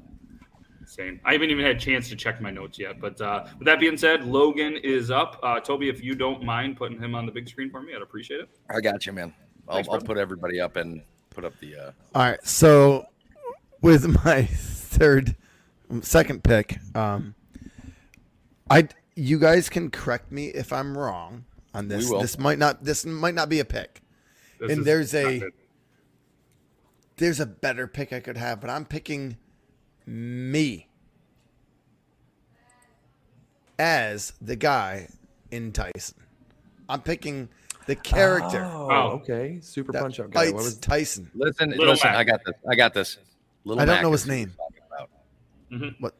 [0.85, 1.19] Same.
[1.23, 2.99] I haven't even had a chance to check my notes yet.
[2.99, 5.39] But uh, with that being said, Logan is up.
[5.43, 8.01] Uh, Toby, if you don't mind putting him on the big screen for me, I'd
[8.01, 8.49] appreciate it.
[8.73, 9.31] I got you, man.
[9.67, 11.75] I'll, Thanks, I'll put everybody up and put up the.
[11.75, 13.05] Uh, All right, so
[13.81, 15.35] with my third,
[16.01, 17.35] second pick, um,
[18.69, 22.05] I you guys can correct me if I'm wrong on this.
[22.05, 22.21] We will.
[22.21, 24.01] This might not this might not be a pick.
[24.59, 25.53] This and there's a good.
[27.17, 29.37] there's a better pick I could have, but I'm picking
[30.05, 30.87] me
[33.77, 35.07] as the guy
[35.51, 36.17] in Tyson.
[36.87, 37.49] I'm picking
[37.85, 39.07] the character Oh, Oh.
[39.21, 39.59] okay.
[39.61, 40.45] Super that punch out guy.
[40.47, 41.29] What was Tyson.
[41.33, 42.09] listen, Little listen.
[42.11, 42.17] Mac.
[42.17, 42.55] I got this.
[42.69, 43.17] I got this.
[43.63, 44.53] Little I don't Mac know his name.
[44.57, 45.09] we're talking about.
[45.71, 46.03] Mm-hmm.
[46.03, 46.15] What?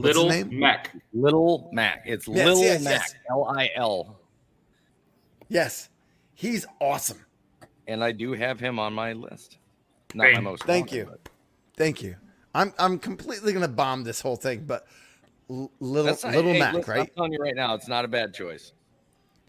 [0.00, 0.44] Little?
[0.46, 0.94] Mac.
[1.12, 2.02] Little Mac.
[2.06, 3.08] It's Yes, Little yes, Mac.
[3.30, 4.18] L I L.
[5.48, 5.88] Yes,
[6.34, 7.24] he's awesome.
[7.86, 9.58] And I do have him on my list.
[10.14, 10.64] Not my most.
[10.64, 11.04] Thank wanted, you.
[11.06, 11.28] but-
[11.76, 12.16] Thank you.
[12.54, 14.86] I'm I'm completely gonna bomb this whole thing, but
[15.50, 17.00] L- little That's not- little hey, Mac, listen, right?
[17.00, 18.72] I'm telling you right now, it's not a bad choice.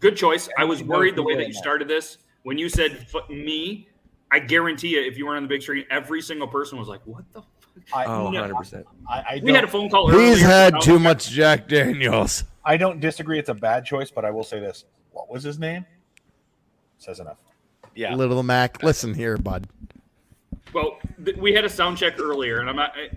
[0.00, 0.48] Good choice.
[0.56, 2.18] I was worried the way that you started this.
[2.44, 3.88] When you said f- me,
[4.30, 7.00] I guarantee you, if you weren't on the big screen, every single person was like,
[7.06, 7.42] "What the?"
[7.86, 7.98] Fuck?
[7.98, 8.42] I, Oh, No.
[8.48, 8.84] 100%.
[9.08, 10.10] I, I We had a phone call.
[10.10, 10.28] earlier.
[10.28, 12.44] He's had I was too much Jack Daniels.
[12.64, 13.38] I don't disagree.
[13.38, 15.84] It's a bad choice, but I will say this: what was his name?
[16.98, 17.38] Says enough.
[17.94, 18.14] Yeah.
[18.14, 19.66] Little Mac, listen here, bud.
[20.72, 22.92] Well, th- we had a sound check earlier, and I'm not.
[22.94, 23.08] I,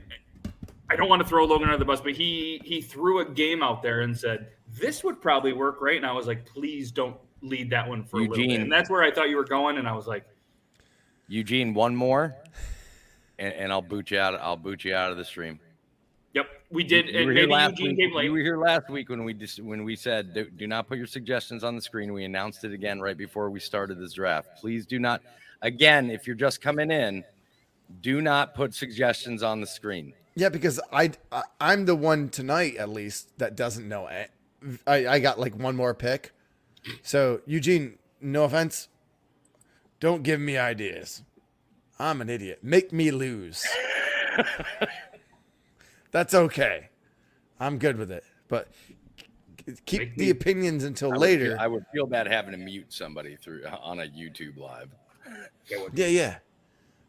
[0.89, 3.61] I don't want to throw Logan under the bus, but he he threw a game
[3.61, 4.47] out there and said
[4.79, 5.97] this would probably work, right?
[5.97, 8.41] And I was like, please don't lead that one for a little bit.
[8.43, 8.61] Eugene.
[8.61, 10.25] And that's where I thought you were going, and I was like,
[11.27, 12.35] Eugene, one more,
[13.39, 14.35] and, and I'll boot you out.
[14.35, 15.59] I'll boot you out of the stream.
[16.33, 17.07] yep, we did.
[17.09, 17.97] You and were here last Eugene week.
[17.97, 18.25] came late.
[18.25, 20.97] You were here last week when we just when we said do, do not put
[20.97, 22.13] your suggestions on the screen.
[22.13, 24.49] We announced it again right before we started this draft.
[24.59, 25.21] Please do not.
[25.61, 27.23] Again, if you're just coming in,
[28.01, 30.13] do not put suggestions on the screen.
[30.35, 34.31] Yeah, because I, I I'm the one tonight at least that doesn't know it.
[34.87, 36.31] I I got like one more pick.
[37.01, 38.89] So Eugene, no offense,
[39.99, 41.23] don't give me ideas.
[42.03, 42.59] I'm an idiot.
[42.61, 43.65] Make me lose.
[46.11, 46.89] That's okay.
[47.61, 48.25] I'm good with it.
[48.49, 48.67] But
[49.85, 51.45] keep Make the me- opinions until I would later.
[51.51, 54.89] feel- I would feel bad having to mute somebody through on a YouTube live.
[55.93, 56.35] yeah, yeah.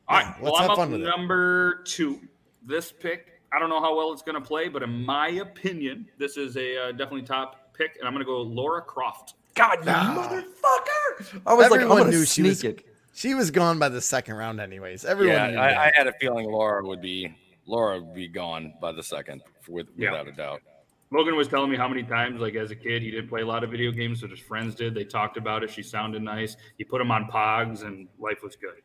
[0.07, 0.41] All right.
[0.41, 0.99] Well, let's I'm have up fun it.
[1.05, 2.21] number two.
[2.65, 6.07] This pick, I don't know how well it's going to play, but in my opinion,
[6.19, 9.35] this is a uh, definitely top pick, and I'm going to go Laura Croft.
[9.55, 11.41] God, you motherfucker!
[11.47, 12.87] I was like, I'm Everyone gonna sneak was- it.
[13.15, 15.05] She was gone by the second round, anyways.
[15.05, 15.87] Everyone yeah, I.
[15.87, 17.33] I had a feeling Laura would be
[17.67, 20.11] Laura would be gone by the second, with, Yeah.
[20.11, 20.63] without a doubt.
[21.11, 23.47] Logan was telling me how many times, like as a kid, he didn't play a
[23.47, 24.95] lot of video games, but his friends did.
[24.95, 25.71] They talked about it.
[25.71, 26.57] She sounded nice.
[26.77, 28.83] He put him on Pogs, and life was good.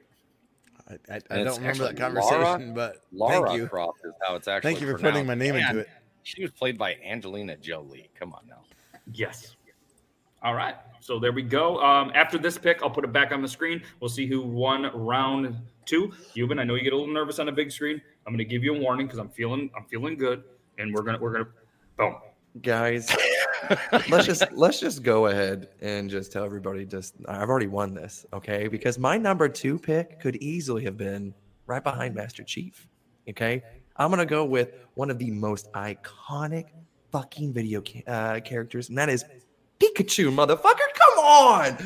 [0.87, 3.67] I, I, I don't remember that conversation, Laura- but Laura thank you.
[3.67, 4.71] Croft is how it's actually.
[4.73, 5.39] Thank you for putting my pronounced.
[5.39, 5.89] name into it.
[6.23, 8.09] She was played by Angelina Jolie.
[8.19, 8.61] Come on now.
[9.11, 9.55] Yes.
[10.43, 10.75] All right.
[11.01, 11.81] So there we go.
[11.81, 13.81] Um, after this pick, I'll put it back on the screen.
[13.99, 16.11] We'll see who won round two.
[16.33, 18.01] Cuban, I know you get a little nervous on a big screen.
[18.27, 20.43] I'm going to give you a warning because I'm feeling I'm feeling good,
[20.77, 21.47] and we're gonna we're gonna
[21.97, 22.15] boom.
[22.61, 23.15] guys
[24.09, 28.25] let's just let's just go ahead and just tell everybody just i've already won this
[28.33, 31.33] okay because my number two pick could easily have been
[31.67, 32.87] right behind master chief
[33.29, 33.61] okay
[33.97, 36.69] i'm gonna go with one of the most iconic
[37.11, 39.23] fucking video ca- uh, characters and that is
[39.79, 41.77] pikachu motherfucker come on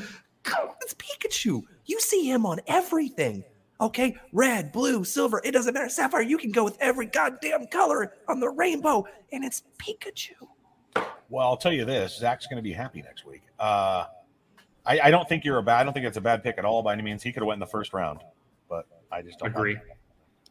[0.44, 3.44] come it's pikachu you see him on everything
[3.82, 8.14] okay red blue silver it doesn't matter sapphire you can go with every goddamn color
[8.28, 10.34] on the rainbow and it's pikachu
[11.30, 13.42] Well, I'll tell you this: Zach's going to be happy next week.
[13.60, 14.06] Uh,
[14.86, 15.80] I, I don't think you're a bad.
[15.80, 17.24] I don't think it's a bad pick at all by any means.
[17.24, 18.20] He could have went in the first round,
[18.70, 19.78] but I just don't Agree.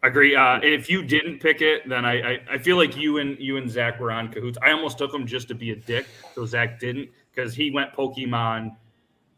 [0.03, 0.35] Agree.
[0.35, 3.39] Uh, and if you didn't pick it, then I, I I feel like you and
[3.39, 4.59] you and Zach were on cahoots.
[4.61, 7.93] I almost took him just to be a dick, so Zach didn't because he went
[7.93, 8.77] Pokemon,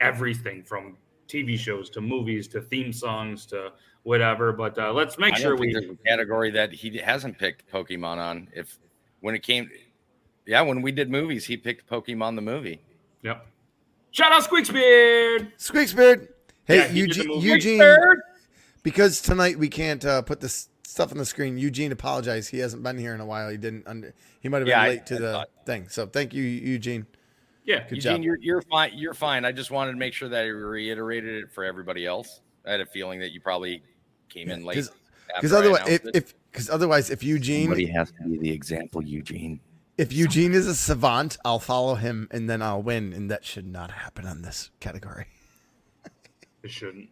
[0.00, 0.96] everything from
[1.28, 4.52] TV shows to movies to theme songs to whatever.
[4.52, 8.18] But uh, let's make I sure we there's a category that he hasn't picked Pokemon
[8.18, 8.48] on.
[8.54, 8.78] If
[9.20, 9.70] when it came,
[10.46, 12.82] yeah, when we did movies, he picked Pokemon the movie.
[13.22, 13.46] Yep.
[14.10, 15.52] Shout out Squeaksbeard.
[15.58, 16.28] Squeaksbeard.
[16.66, 17.40] Hey, Yeah, he Eugene.
[17.40, 18.16] Eugene Squeaksbeard.
[18.82, 21.58] because tonight we can't uh, put this stuff on the screen.
[21.58, 22.50] Eugene apologized.
[22.50, 23.48] He hasn't been here in a while.
[23.48, 24.14] He didn't under.
[24.40, 25.88] He might have been Yeah, I- late to I the thought- thing.
[25.88, 27.06] So thank you, Eugene.
[27.64, 27.80] Yeah.
[27.88, 28.22] Good Eugene, job.
[28.22, 28.92] you're you're fine.
[28.94, 29.44] You're fine.
[29.44, 32.40] I just wanted to make sure that I reiterated it for everybody else.
[32.66, 33.82] I had a feeling that you probably
[34.28, 34.88] came in late.
[35.36, 39.60] Because otherwise, if if because otherwise, if Eugene somebody has to be the example, Eugene.
[39.98, 43.66] if Eugene is a savant, I'll follow him and then I'll win, and that should
[43.66, 45.26] not happen on this category.
[46.62, 47.10] It shouldn't.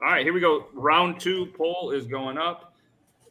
[0.00, 0.64] All right, here we go.
[0.72, 2.73] Round two poll is going up.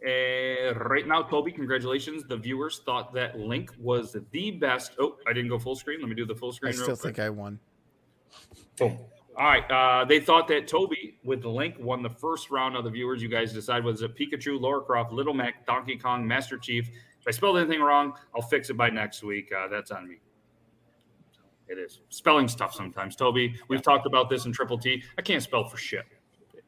[0.06, 2.24] Uh, right now, Toby, congratulations.
[2.28, 4.96] The viewers thought that Link was the best.
[5.00, 6.02] Oh, I didn't go full screen.
[6.02, 6.74] Let me do the full screen.
[6.74, 7.20] I still think.
[7.20, 7.58] I won.
[8.78, 9.00] Boom.
[9.38, 9.72] All right.
[9.72, 13.22] Uh, they thought that Toby with the Link won the first round of the viewers.
[13.22, 16.90] You guys decide was it Pikachu, Laura Croft, Little Mac, Donkey Kong, Master Chief.
[16.90, 19.52] If I spelled anything wrong, I'll fix it by next week.
[19.58, 20.18] Uh, that's on me.
[21.70, 23.16] It is spelling stuff sometimes.
[23.16, 25.02] Toby, we've talked about this in Triple T.
[25.18, 26.04] I can't spell for shit.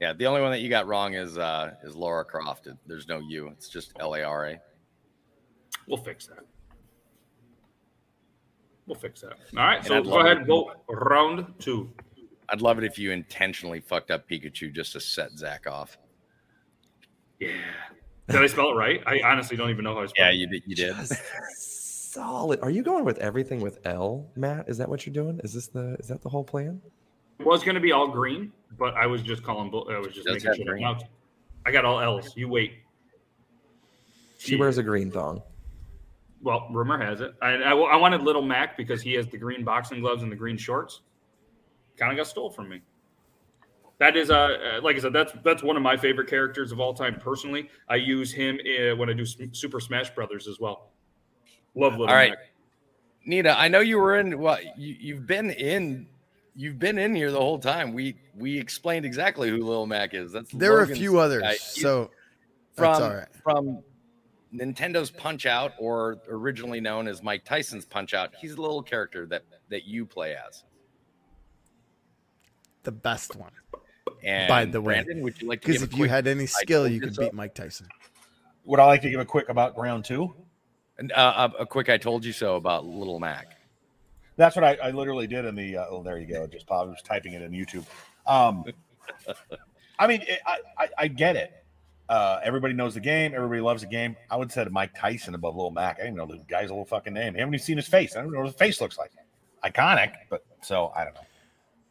[0.02, 2.68] Yeah, the only one that you got wrong is uh is Laura Croft.
[2.86, 3.48] There's no U.
[3.50, 4.62] It's just L A R A.
[5.88, 6.40] We'll fix that.
[8.88, 9.34] We'll fix that.
[9.58, 9.78] All right.
[9.78, 10.38] And So I'd go ahead it.
[10.40, 11.92] and vote round two.
[12.50, 15.98] I'd love it if you intentionally fucked up Pikachu just to set Zach off.
[17.40, 17.50] Yeah.
[18.28, 19.02] Did I spell it right?
[19.08, 20.36] I honestly don't even know how I spelled Yeah, it.
[20.36, 20.64] you did.
[20.68, 20.96] You did.
[21.58, 22.60] Solid.
[22.62, 24.70] Are you going with everything with L, Matt?
[24.70, 25.40] Is that what you're doing?
[25.44, 26.82] Is this the is that the whole plan?
[27.40, 29.70] Was going to be all green, but I was just calling.
[29.70, 30.98] bull- I was just Does making sure.
[31.66, 32.36] I got all L's.
[32.36, 32.74] You wait.
[34.38, 35.42] She wears a green thong.
[36.42, 37.34] Well, rumor has it.
[37.42, 40.36] I, I, I wanted Little Mac because he has the green boxing gloves and the
[40.36, 41.02] green shorts.
[41.98, 42.82] Kind of got stole from me.
[43.98, 44.36] That is, uh,
[44.78, 47.20] uh, like I said, that's that's one of my favorite characters of all time.
[47.20, 50.90] Personally, I use him uh, when I do Super Smash Brothers as well.
[51.76, 52.40] Love Little All right, Mac.
[53.26, 53.58] Nita.
[53.58, 54.38] I know you were in.
[54.38, 56.08] Well, you, you've been in.
[56.56, 57.94] You've been in here the whole time.
[57.94, 60.32] We we explained exactly who Lil Mac is.
[60.32, 61.56] That's There were a few others, guy.
[61.56, 62.12] So
[62.74, 63.28] from that's all right.
[63.44, 63.84] from
[64.54, 68.34] Nintendo's Punch Out, or originally known as Mike Tyson's Punch Out.
[68.40, 70.64] He's a little character that that you play as.
[72.84, 73.52] The best one.
[74.24, 76.46] And By the way, Brandon, would you like because give a if you had any
[76.46, 77.24] skill, you could so.
[77.24, 77.88] beat Mike Tyson.
[78.64, 80.34] Would I like to give a quick about round two?
[80.98, 83.55] And, uh, a, a quick "I told you so" about Little Mac.
[84.38, 85.78] That's what I, I literally did in the.
[85.78, 86.48] Uh, oh, there you go.
[86.48, 87.86] Just I was typing it in YouTube.
[88.28, 88.66] Um,
[89.98, 91.54] I mean, it, I, I I get it.
[92.08, 93.34] Uh, everybody knows the game.
[93.34, 94.16] Everybody loves the game.
[94.30, 95.98] I would say Mike Tyson above Little Mac.
[96.00, 97.36] I didn't know the guy's little fucking name.
[97.36, 98.16] I haven't even seen his face.
[98.16, 99.12] I don't know what his face looks like.
[99.64, 101.22] Iconic, but so I don't know.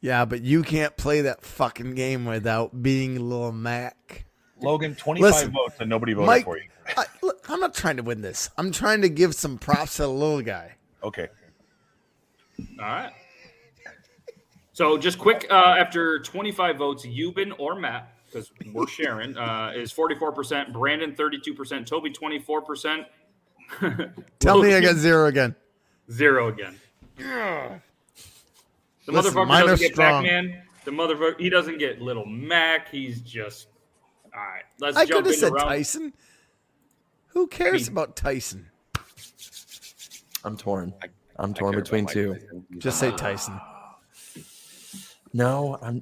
[0.00, 4.26] Yeah, but you can't play that fucking game without being Little Mac.
[4.60, 6.64] Logan, twenty five Listen, votes and nobody voted Mike, for you.
[6.96, 8.50] I, look, I'm not trying to win this.
[8.58, 10.76] I'm trying to give some props to the little guy.
[11.02, 11.28] Okay.
[12.60, 13.12] All right.
[14.72, 19.92] So just quick, uh, after 25 votes, Euban or Matt, because we're sharing, uh, is
[19.92, 23.04] 44%, Brandon 32%, Toby 24%.
[24.40, 25.54] Tell me I got zero again.
[26.10, 26.78] zero again.
[27.16, 27.80] The
[29.06, 30.24] Listen, motherfucker doesn't get strong.
[30.24, 30.62] Pac-Man.
[30.84, 32.90] The motherfucker, he doesn't get Little Mac.
[32.90, 33.68] He's just
[34.34, 34.64] all right.
[34.80, 35.68] Let's I jump could have into said round.
[35.68, 36.12] Tyson.
[37.28, 38.70] Who cares about Tyson?
[40.44, 40.92] I'm torn.
[41.02, 42.38] I- I'm torn between two.
[42.78, 43.60] Just say Tyson.
[45.36, 46.00] No, I'm.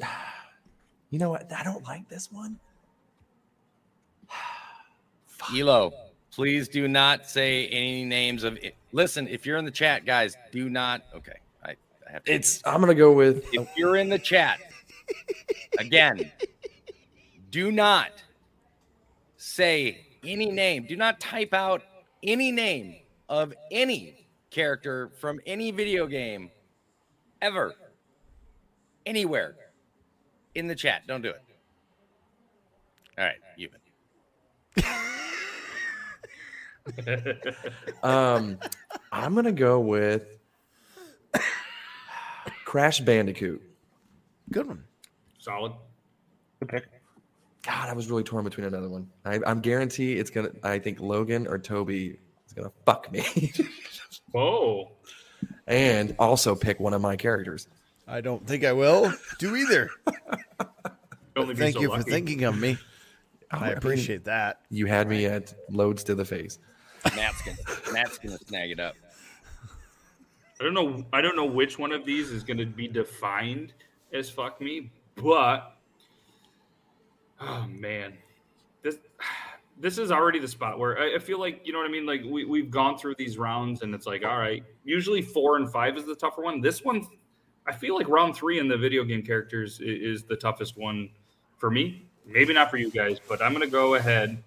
[1.09, 1.51] You know what?
[1.51, 2.59] I don't like this one.
[5.57, 5.95] Elo,
[6.31, 8.59] please do not say any names of.
[8.93, 11.05] Listen, if you're in the chat, guys, do not.
[11.15, 11.71] Okay, I,
[12.07, 12.33] I have to.
[12.35, 12.61] It's.
[12.67, 13.47] I'm gonna go with.
[13.55, 14.61] if you're in the chat,
[15.79, 16.31] again,
[17.51, 18.11] do not
[19.39, 20.85] say any name.
[20.87, 21.83] Do not type out
[22.23, 22.97] any name
[23.31, 24.22] of any
[24.53, 26.51] character from any video game
[27.41, 27.75] ever,
[29.07, 29.57] anywhere
[30.55, 31.07] in the chat.
[31.09, 31.43] Don't do it.
[33.19, 33.69] All right, you.
[38.03, 38.59] Um,
[39.13, 40.27] I'm gonna go with
[42.65, 43.63] Crash Bandicoot.
[44.51, 44.83] Good one.
[45.39, 45.75] Solid.
[46.59, 46.89] Good pick.
[47.63, 49.09] God, I was really torn between another one.
[49.25, 50.51] I, I'm guarantee it's gonna.
[50.65, 53.53] I think Logan or Toby is gonna fuck me,
[54.35, 54.93] Oh,
[55.67, 57.69] and also pick one of my characters.
[58.07, 59.91] I don't think I will do either.
[61.35, 62.77] Thank so you for thinking of me.
[63.53, 64.61] Oh, I mean, appreciate that.
[64.71, 66.59] You had me at loads to the face.
[67.17, 68.95] Matt's gonna Matt's gonna snag it up.
[70.61, 71.05] I don't know.
[71.13, 73.73] I don't know which one of these is going to be defined
[74.13, 75.77] as fuck me, but
[77.41, 78.13] oh man,
[78.83, 78.99] this
[79.83, 82.07] this is already the spot where I, I feel like you know what I mean.
[82.07, 84.63] Like we we've gone through these rounds, and it's like all right.
[84.85, 86.61] Usually four and five is the tougher one.
[86.61, 87.05] This one,
[87.67, 91.11] I feel like round three in the video game characters i- is, the toughest one
[91.59, 92.07] for me.
[92.25, 94.41] Maybe not for you guys, but I'm going to go ahead,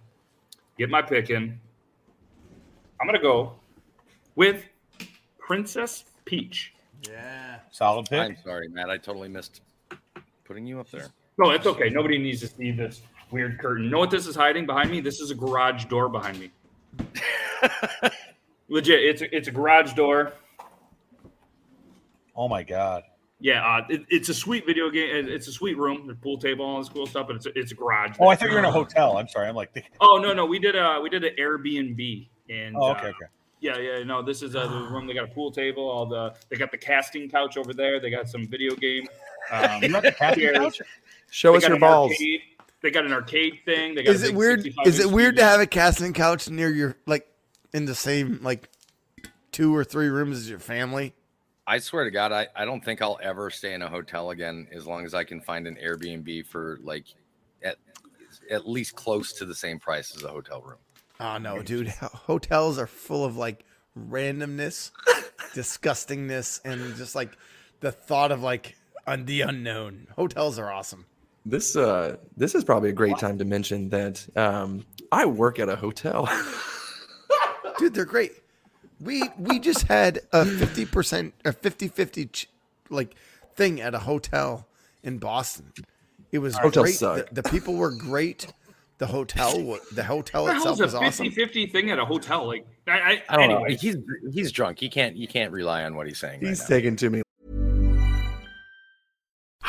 [0.78, 1.60] get my pick in.
[3.02, 3.54] I'm going to go
[4.36, 4.64] with
[5.38, 6.74] Princess Peach.
[7.02, 7.60] Yeah.
[7.72, 8.22] Solid pick.
[8.22, 8.90] I'm sorry, Matt.
[8.90, 9.62] I totally missed
[10.46, 11.08] putting you up there.
[11.38, 11.90] No, it's okay.
[11.90, 13.02] Nobody needs to see this
[13.36, 13.84] weird curtain.
[13.84, 15.02] You know what this is hiding behind me?
[15.02, 16.52] This is a garage door behind me.
[18.70, 20.32] Legit, it's a, it's a garage door.
[22.36, 23.04] Oh my god.
[23.42, 25.14] Yeah, uh, it, it's a sweet video game.
[25.14, 27.28] it- It's a sweet room, the pool table, all this cool stuff.
[27.28, 28.16] But it's a, it's a garage.
[28.20, 29.18] Oh, I thought you were in a hotel.
[29.18, 29.48] I'm sorry.
[29.50, 32.92] I'm like, thinking- Oh no, no, we did a we did an Airbnb and oh,
[32.92, 33.26] okay, uh, okay.
[33.60, 35.06] yeah, yeah, no, this is uh, the room.
[35.08, 35.88] They got a pool table.
[35.90, 38.00] All the they got the casting couch over there.
[38.00, 39.06] They got some video game.
[39.52, 40.82] Um, You got the casting couch?
[41.30, 42.10] Show They us your balls.
[42.14, 42.42] arcade-
[42.86, 43.96] They got an arcade thing.
[43.96, 44.64] They got Is it weird?
[44.86, 45.38] Is it weird TV.
[45.40, 47.28] to have a casting couch near your like
[47.74, 48.70] in the same like
[49.52, 51.16] two or three rooms as your family?
[51.66, 54.68] I swear to God, I, I don't think I'll ever stay in a hotel again
[54.72, 57.06] as long as I can find an Airbnb for like
[57.64, 57.78] at,
[58.52, 60.78] at least close to the same price as a hotel room.
[61.20, 61.88] Oh no, dude!
[62.28, 63.66] Hotels are full of like
[63.98, 64.92] randomness,
[65.56, 67.36] disgustingness, and just like
[67.80, 68.76] the thought of like
[69.08, 70.06] on the unknown.
[70.16, 71.08] Hotels are awesome.
[71.46, 75.70] This uh this is probably a great time to mention that um I work at
[75.70, 76.28] a hotel.
[77.78, 78.32] dude they're great
[79.02, 82.48] we we just had a 50% a 50-50 ch-
[82.90, 83.16] like
[83.54, 84.66] thing at a hotel
[85.04, 85.74] in boston
[86.32, 87.30] it was Hotels great suck.
[87.30, 88.52] The, the people were great
[88.98, 92.00] the hotel wa- the hotel What the itself hell's a was awesome 50-50 thing at
[92.00, 92.48] a hotel?
[92.48, 93.78] Like, I, I, I don't anyway, know.
[93.78, 93.98] He's
[94.34, 94.80] he's drunk.
[94.80, 96.42] He can't you can't rely on what he's saying.
[96.42, 96.76] He's right now.
[96.76, 97.22] taking to me.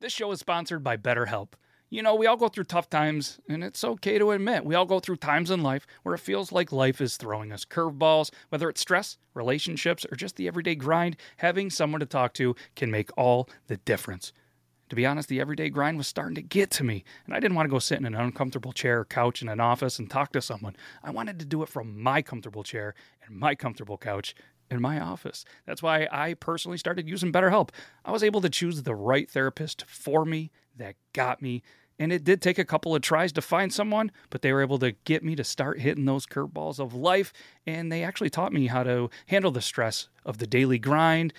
[0.00, 1.48] This show is sponsored by BetterHelp.
[1.90, 4.86] You know, we all go through tough times, and it's okay to admit we all
[4.86, 8.30] go through times in life where it feels like life is throwing us curveballs.
[8.48, 12.90] Whether it's stress, relationships, or just the everyday grind, having someone to talk to can
[12.90, 14.32] make all the difference.
[14.88, 17.56] To be honest, the everyday grind was starting to get to me, and I didn't
[17.56, 20.32] want to go sit in an uncomfortable chair or couch in an office and talk
[20.32, 20.76] to someone.
[21.02, 22.94] I wanted to do it from my comfortable chair
[23.26, 24.34] and my comfortable couch
[24.70, 25.44] in my office.
[25.66, 27.70] That's why I personally started using BetterHelp.
[28.04, 31.62] I was able to choose the right therapist for me that got me.
[31.98, 34.78] And it did take a couple of tries to find someone, but they were able
[34.78, 37.32] to get me to start hitting those curveballs of life.
[37.66, 41.34] And they actually taught me how to handle the stress of the daily grind.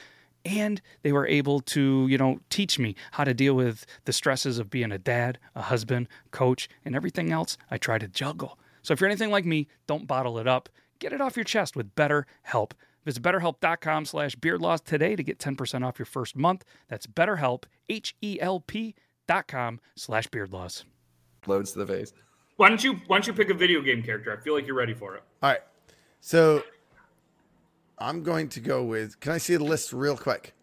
[0.45, 4.59] And they were able to, you know, teach me how to deal with the stresses
[4.59, 8.59] of being a dad, a husband, coach, and everything else I try to juggle.
[8.84, 10.69] So if you're anything like me, don't bottle it up.
[10.99, 12.71] Get it off your chest with BetterHelp.
[13.06, 16.64] Visit betterhelp.com slash beardlaws today to get 10% off your first month.
[16.88, 18.95] That's betterhelp, H-E-L-P
[19.28, 20.84] dot com slash beardlaws.
[21.47, 22.14] Loads to the face.
[22.58, 24.36] why don't you why don't you pick a video game character?
[24.38, 25.24] I feel like you're ready for it.
[25.41, 25.62] all right
[26.24, 26.62] so
[27.97, 30.54] i'm going to go with can i see the list real quick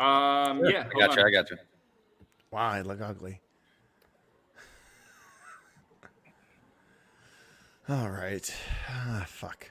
[0.00, 1.22] Um, yeah, I got you.
[1.24, 1.56] I got you.
[2.50, 3.40] wow i look ugly
[7.88, 8.54] all right
[8.88, 9.70] ah, fuck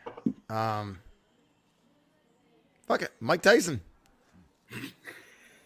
[0.49, 0.99] um
[2.87, 3.79] fuck it mike tyson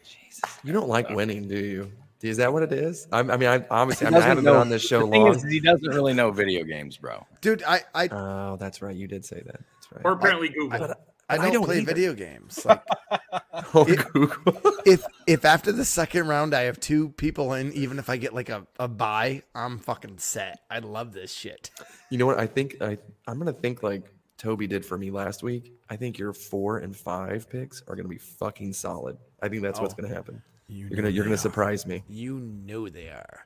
[0.04, 1.92] Jesus, You don't like winning, do you?
[2.22, 3.08] Is that what it is?
[3.12, 5.12] I'm, I mean, I obviously I, mean, I haven't know- been on this show the
[5.12, 5.36] thing long.
[5.36, 7.26] is, he doesn't really know video games, bro.
[7.42, 8.96] dude i i Oh, that's right.
[8.96, 9.60] You did say that.
[9.60, 10.02] That's right.
[10.06, 10.94] or apparently Google.
[11.30, 11.94] I I don't, don't play either.
[11.94, 12.64] video games.
[12.66, 12.84] Like,
[13.74, 14.62] Oh, it- Google.
[14.86, 18.36] if if after the second round I have two people in, even if I get
[18.36, 20.60] like a, a buy, I'm fucking set.
[20.70, 21.72] I love this shit.
[22.12, 22.40] You know what?
[22.40, 24.04] I think I I'm gonna think like
[24.42, 25.72] Toby did for me last week.
[25.92, 29.16] I think your four and five picks are gonna be fucking solid.
[29.42, 30.02] I think that's what's Oh.
[30.02, 30.42] gonna happen.
[30.68, 32.04] You You're gonna you're gonna surprise me.
[32.10, 33.46] You know they are.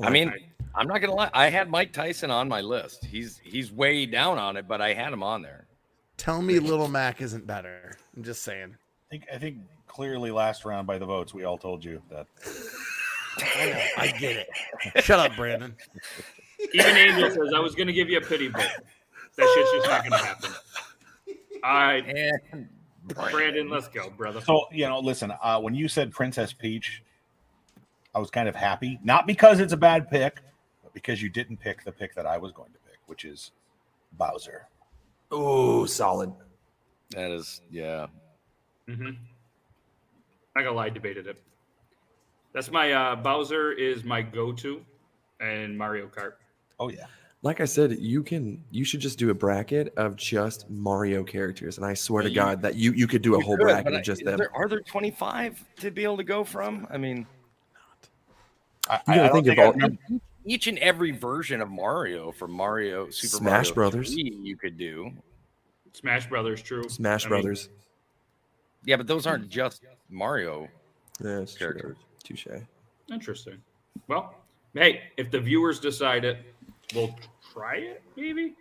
[0.00, 0.32] I mean,
[0.74, 1.30] I'm not gonna lie.
[1.32, 3.04] I had Mike Tyson on my list.
[3.04, 5.66] He's he's way down on it, but I had him on there.
[6.16, 7.92] Tell me Little Mac isn't better.
[8.16, 8.74] I'm just saying.
[8.74, 12.26] I think I think clearly last round by the votes we all told you that
[13.98, 14.48] I get it.
[15.04, 15.76] Shut up, Brandon.
[16.72, 18.62] Even Angel says I was going to give you a pity vote.
[19.36, 20.50] That shit's just not going to happen.
[21.62, 22.68] All right, And
[23.04, 24.40] Brandon, let's go, brother.
[24.40, 25.32] So you know, listen.
[25.42, 27.02] Uh, when you said Princess Peach,
[28.14, 30.40] I was kind of happy, not because it's a bad pick,
[30.82, 33.52] but because you didn't pick the pick that I was going to pick, which is
[34.12, 34.68] Bowser.
[35.30, 36.32] Oh, solid.
[37.10, 38.06] that is, yeah.
[38.88, 39.10] Mm-hmm.
[40.56, 41.40] I got lie, debated it.
[42.52, 44.80] That's my uh, Bowser is my go-to,
[45.40, 46.34] and Mario Kart.
[46.80, 47.06] Oh yeah.
[47.42, 51.76] Like I said, you can you should just do a bracket of just Mario characters,
[51.76, 54.02] and I swear to God that you you could do a whole could, bracket of
[54.02, 54.36] just them.
[54.38, 56.86] there- are there 25 to be able to go from?
[56.90, 57.26] I mean,
[58.88, 62.52] I, You I think think of I- all- each and every version of Mario from
[62.52, 64.12] Mario Super Smash Mario Brothers.
[64.14, 65.12] 3 you could do.
[65.92, 66.88] Smash Brothers, true.
[66.88, 67.68] Smash I mean, Brothers.
[68.84, 70.68] Yeah, but those aren't just Mario
[71.22, 71.68] Yeah, it's true.
[71.72, 71.96] characters.
[72.22, 72.46] Touche.
[73.12, 73.60] Interesting.
[74.08, 74.34] Well,
[74.74, 76.38] hey, if the viewers decide it,
[76.94, 77.14] we'll
[77.52, 78.02] try it.
[78.16, 78.54] Maybe.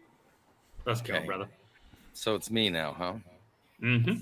[0.86, 1.48] Let's go, brother.
[2.14, 3.14] So it's me now, huh?
[3.82, 4.22] Mm-hmm.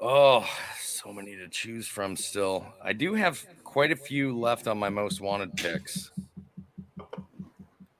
[0.00, 0.46] Oh,
[0.80, 2.66] so many to choose from still.
[2.82, 6.10] I do have quite a few left on my most wanted picks.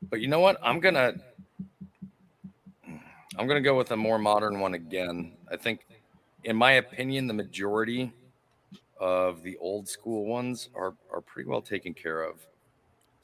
[0.02, 0.58] But you know what?
[0.62, 1.14] I'm going to
[3.36, 5.32] I'm to go with a more modern one again.
[5.50, 5.86] I think
[6.44, 8.12] in my opinion the majority
[9.00, 12.46] of the old school ones are are pretty well taken care of.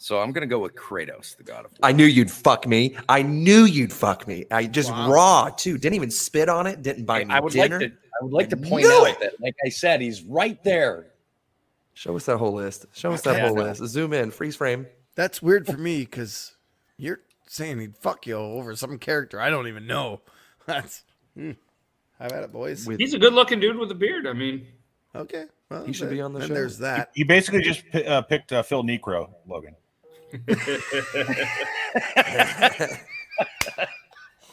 [0.03, 1.79] So I'm going to go with Kratos, the god of war.
[1.83, 2.97] I knew you'd fuck me.
[3.11, 4.47] I knew you'd fuck me.
[4.51, 5.77] I just raw too.
[5.77, 6.81] Didn't even spit on it.
[6.81, 7.79] Didn't buy me I would dinner.
[7.79, 9.21] like to I would like to point out it.
[9.21, 11.09] that like I said he's right there.
[11.93, 12.87] Show us that whole list.
[12.95, 13.49] Show us that Yeah.
[13.49, 13.85] whole list.
[13.85, 14.31] Zoom in.
[14.31, 14.87] Freeze frame.
[15.17, 16.57] That's weird for me because
[16.97, 20.23] you're saying he'd fuck you over some character I don't even know.
[20.67, 21.03] That's
[21.37, 21.51] hmm.
[22.19, 22.87] Have at it, boys.
[22.87, 24.27] He's a good-looking dude with a beard.
[24.27, 24.67] I mean,
[25.15, 25.45] okay.
[25.71, 26.55] Well, He should then- be on the then show.
[26.55, 27.11] There's that.
[27.15, 29.75] You basically just pi- uh, picked uh, Phil Niekro, Logan.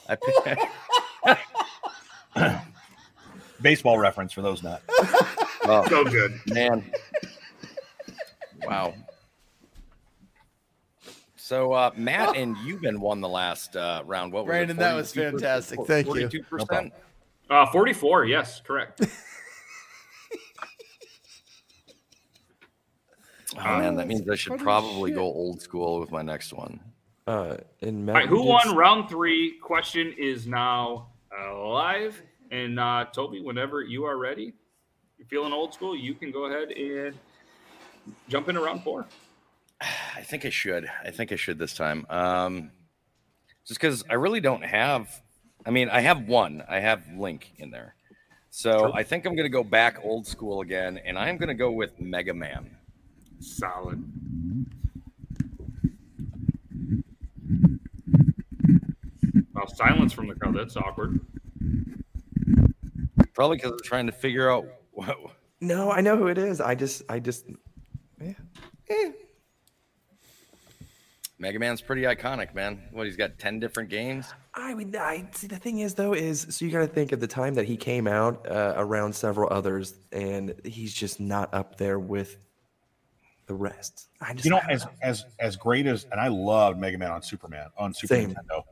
[0.10, 0.16] I
[2.36, 2.60] pick-
[3.62, 4.82] Baseball reference for those not.
[5.64, 6.40] oh, so good.
[6.48, 6.84] man.
[8.66, 8.94] Wow.
[11.36, 14.34] So uh, Matt and Euban won the last uh, round.
[14.34, 15.32] What was it, Brandon, that was 42%?
[15.32, 15.80] fantastic.
[15.88, 16.14] Thank you.
[16.14, 16.94] Forty-two percent.
[17.50, 18.26] Uh, 44.
[18.26, 19.02] Yes, correct.
[23.60, 26.80] Oh man, that means I should probably go old school with my next one.
[27.26, 29.58] Uh, and All Matt, right, who did won round three?
[29.60, 31.08] Question is now
[31.54, 32.22] live.
[32.52, 34.54] And uh, Toby, whenever you are ready,
[35.18, 37.16] you're feeling old school, you can go ahead and
[38.30, 39.06] jump into round four.
[39.82, 40.90] I think I should.
[41.04, 42.06] I think I should this time.
[42.10, 42.72] Um,
[43.66, 45.22] just because I really don't have.
[45.66, 46.64] I mean, I have one.
[46.70, 47.96] I have Link in there.
[48.50, 51.54] So I think I'm going to go back old school again, and I'm going to
[51.54, 52.77] go with Mega Man.
[53.40, 54.04] Solid.
[59.54, 60.56] Well, silence from the crowd.
[60.56, 61.20] That's awkward.
[63.34, 65.16] Probably because I'm trying to figure out what.
[65.62, 66.62] No, I know who it is.
[66.62, 67.46] I just, I just,
[68.22, 68.34] Yeah.
[71.40, 72.82] Mega Man's pretty iconic, man.
[72.92, 74.26] What he's got ten different games.
[74.56, 75.46] I mean, I see.
[75.46, 77.78] The thing is, though, is so you got to think at the time that he
[77.78, 82.38] came out uh, around several others, and he's just not up there with
[83.48, 84.08] the rest.
[84.22, 86.98] I just, You know, I don't as as as great as and I loved Mega
[86.98, 88.30] Man on Superman on Super Same.
[88.32, 88.64] Nintendo.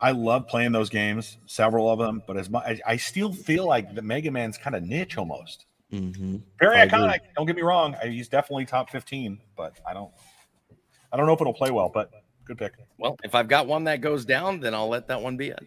[0.00, 2.22] I love playing those games, several of them.
[2.26, 5.66] But as much, I, I still feel like the Mega Man's kind of niche almost.
[5.92, 6.42] Mhm.
[6.58, 6.98] Very I agree.
[6.98, 7.18] iconic.
[7.36, 7.94] Don't get me wrong.
[8.02, 10.10] I, he's definitely top fifteen, but I don't.
[11.12, 12.10] I don't know if it'll play well, but
[12.44, 12.72] good pick.
[12.98, 15.60] Well, if I've got one that goes down, then I'll let that one be it.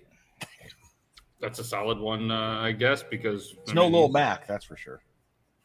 [1.39, 4.75] That's a solid one, uh, I guess, because It's I no little Mac, that's for
[4.75, 5.01] sure.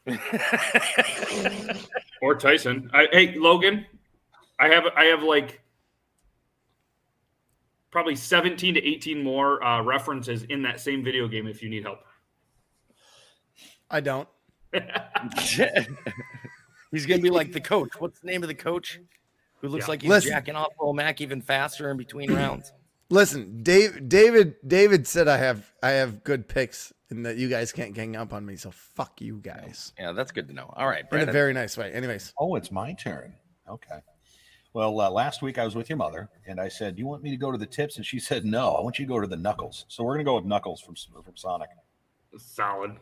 [2.22, 2.90] or Tyson.
[2.92, 3.86] I, hey, Logan,
[4.58, 5.60] I have I have like
[7.90, 11.82] probably 17 to 18 more uh, references in that same video game if you need
[11.82, 12.00] help.
[13.90, 14.28] I don't.
[16.92, 17.90] he's gonna be like the coach.
[17.98, 19.00] What's the name of the coach?
[19.60, 19.90] Who looks Yeah.
[19.90, 20.30] like he's Listen.
[20.30, 22.72] jacking off little Mac even faster in between rounds.
[23.10, 27.72] Listen, Dave, David, David said I have I have good picks and that you guys
[27.72, 28.56] can't gang up on me.
[28.56, 30.72] So fuck you guys Yeah, that's good to know.
[30.76, 31.92] All right, in a very nice way.
[31.92, 33.34] Anyways, Oh, it's my turn.
[33.68, 33.98] Okay.
[34.72, 37.24] Well, uh, last week I was with your mother, and I said, "Do you want
[37.24, 39.18] me to go to the tips?" And she said, "No, I want you to go
[39.18, 40.94] to the knuckles." So we're gonna go with knuckles from
[41.24, 41.70] from Sonic.
[42.38, 42.96] Solid.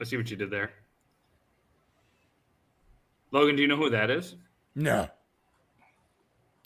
[0.00, 0.72] Let's see what you did there.
[3.30, 4.34] Logan, do you know who that is?
[4.74, 5.08] no.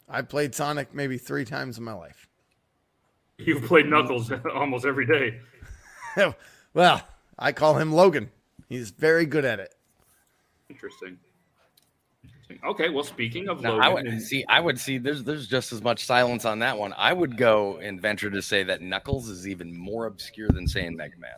[0.07, 2.27] I played Sonic maybe three times in my life.
[3.37, 5.39] You've played Knuckles almost every day.
[6.73, 7.01] well,
[7.37, 8.29] I call him Logan.
[8.69, 9.75] He's very good at it.
[10.69, 11.17] Interesting.
[12.23, 12.59] Interesting.
[12.65, 14.45] Okay, well, speaking of Now, Logan, I would and- see.
[14.47, 14.97] I would see.
[14.97, 16.93] There's there's just as much silence on that one.
[16.97, 20.95] I would go and venture to say that Knuckles is even more obscure than saying
[20.95, 21.31] Mega Man.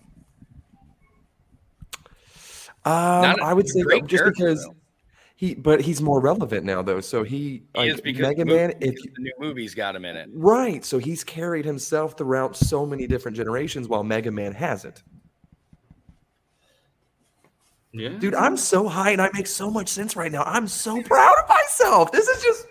[2.86, 4.76] Um, Not a I would say great just because though.
[5.39, 6.99] He, but he's more relevant now though.
[6.99, 9.73] So he, He like is because Mega the movie- Man, if because the new movie's
[9.75, 10.29] got him in it.
[10.33, 15.03] right, so he's carried himself throughout so many different generations, while Mega Man hasn't.
[17.93, 20.43] yeah, Dude, I'm so high and I make so much sense right now.
[20.43, 22.11] I'm so proud of myself.
[22.11, 22.67] This is just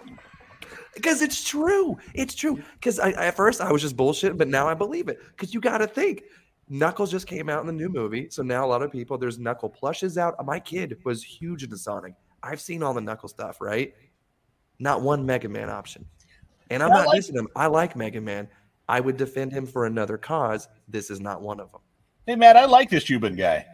[0.95, 1.97] because it's true.
[2.15, 2.63] It's true.
[2.75, 5.21] Because I, at first I was just bullshit, but now I believe it.
[5.29, 6.25] Because you got to think,
[6.69, 9.39] Knuckles just came out in the new movie, so now a lot of people there's
[9.39, 10.35] Knuckle plushes out.
[10.45, 12.15] My kid was huge into Sonic.
[12.43, 13.95] I've seen all the Knuckle stuff, right?
[14.79, 16.05] Not one Mega Man option,
[16.71, 17.49] and I'm I not like- dissing him.
[17.57, 18.49] I like Mega Man.
[18.89, 20.69] I would defend him for another cause.
[20.87, 21.81] This is not one of them.
[22.27, 23.67] Hey, Matt, I like this Cuban guy.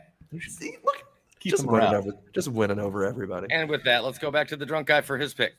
[0.49, 0.97] See, look,
[1.41, 2.07] Keep just him winning around.
[2.07, 3.47] over, just winning over everybody.
[3.51, 5.53] And with that, let's go back to the drunk guy for his pick.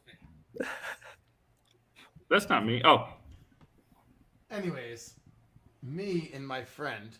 [2.29, 2.81] That's not me.
[2.83, 3.07] Oh,
[4.49, 5.15] Anyways,
[5.81, 7.17] me and my friend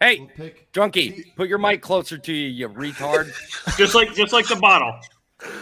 [0.00, 3.32] Hey, will pick drunkie, put your mic closer to you, you retard.
[3.78, 4.98] just like just like the bottle.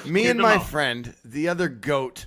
[0.06, 0.66] me Get and my out.
[0.66, 2.26] friend, the other goat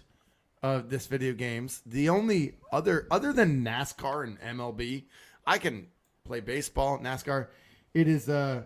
[0.64, 5.04] of this video games, the only other other than NASCAR and MLB,
[5.46, 5.88] I can
[6.24, 7.48] play baseball, NASCAR.
[7.94, 8.64] It is uh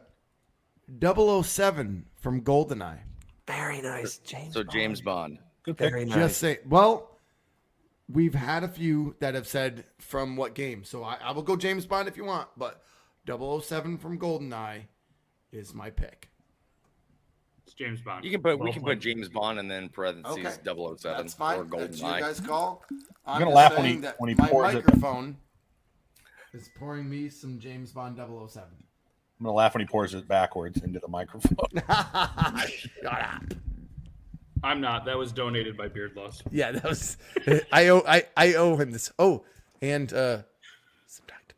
[1.02, 3.00] 007 from GoldenEye.
[3.48, 4.54] Very nice, James.
[4.54, 5.40] So James Bond.
[5.64, 5.92] Good pick.
[5.92, 6.16] Very nice.
[6.16, 7.18] Just say, well,
[8.08, 10.84] we've had a few that have said from what game.
[10.84, 12.82] So I, I will go James Bond if you want, but
[13.38, 14.82] 007 from GoldenEye
[15.52, 16.30] is my pick.
[17.66, 18.26] It's James Bond.
[18.26, 18.98] You can put we can played.
[18.98, 20.96] put James Bond and then parentheses Okay.
[20.98, 21.60] 007 That's fine.
[21.60, 22.20] or That's you GoldenEye.
[22.20, 22.84] guys call.
[23.26, 24.86] I'm, gonna laugh when saying he- that when he my pours it.
[24.86, 25.38] microphone
[26.54, 28.68] is pouring me some James Bond 007.
[29.40, 31.56] I'm gonna laugh when he pours it backwards into the microphone.
[32.68, 33.44] Shut up.
[34.64, 35.06] I'm not.
[35.06, 36.44] That was donated by Beard Laws.
[36.52, 37.16] Yeah, that was.
[37.72, 38.04] I owe.
[38.06, 39.10] I, I owe him this.
[39.18, 39.46] Oh,
[39.82, 40.42] and uh,
[41.08, 41.49] some Dr Pepper.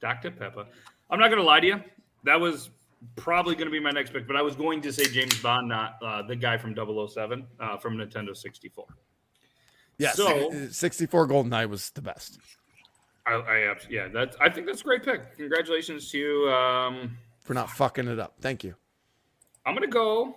[0.00, 0.30] Dr.
[0.30, 0.66] Pepper.
[1.10, 1.82] I'm not gonna lie to you.
[2.24, 2.70] That was
[3.16, 5.96] probably gonna be my next pick, but I was going to say James Bond, not
[6.02, 8.86] uh, the guy from 007 uh, from Nintendo 64.
[9.98, 12.38] Yeah, So- 64 Golden Eye was the best
[13.26, 14.36] I, I yeah, that's.
[14.40, 15.36] I think that's a great pick.
[15.36, 16.50] Congratulations to you.
[16.50, 18.36] Um, for not fucking it up.
[18.40, 18.74] Thank you.
[19.66, 20.34] I'm gonna go.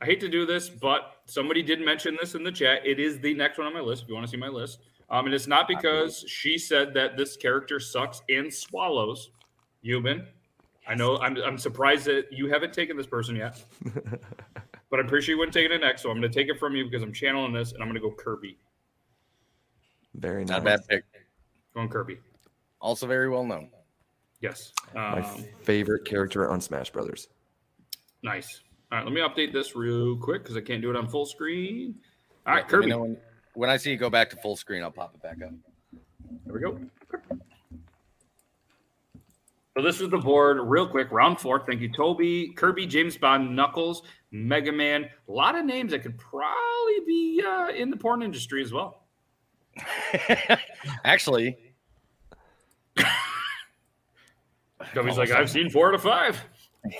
[0.00, 2.80] I hate to do this, but somebody did mention this in the chat.
[2.86, 4.04] It is the next one on my list.
[4.04, 4.78] If you want to see my list,
[5.10, 9.30] um, and it's not because she said that this character sucks and swallows.
[9.84, 10.26] Euban,
[10.86, 11.16] I know.
[11.18, 13.62] I'm, I'm surprised that you haven't taken this person yet,
[14.90, 16.02] but I'm pretty sure you wouldn't take it in next.
[16.02, 18.00] So I'm going to take it from you because I'm channeling this, and I'm going
[18.00, 18.58] to go Kirby.
[20.14, 20.50] Very nice.
[20.50, 21.04] Not a bad pick.
[21.74, 22.18] Going Kirby.
[22.80, 23.70] Also very well known.
[24.40, 24.72] Yes.
[24.94, 27.28] My Um, favorite character on Smash Brothers.
[28.22, 28.60] nice.
[28.92, 31.24] All right, let me update this real quick because I can't do it on full
[31.24, 31.94] screen.
[32.46, 33.16] All right, Let me Kirby.
[33.54, 35.38] Know when, when I see you go back to full screen, I'll pop it back
[35.42, 35.52] up.
[36.46, 36.78] There we go.
[39.76, 41.10] So this is the board, real quick.
[41.12, 41.64] Round four.
[41.64, 45.04] Thank you, Toby, Kirby, James Bond, Knuckles, Mega Man.
[45.28, 49.04] A lot of names that could probably be uh, in the porn industry as well.
[51.04, 51.56] Actually,
[54.94, 56.42] Toby's like, I've seen four out of five.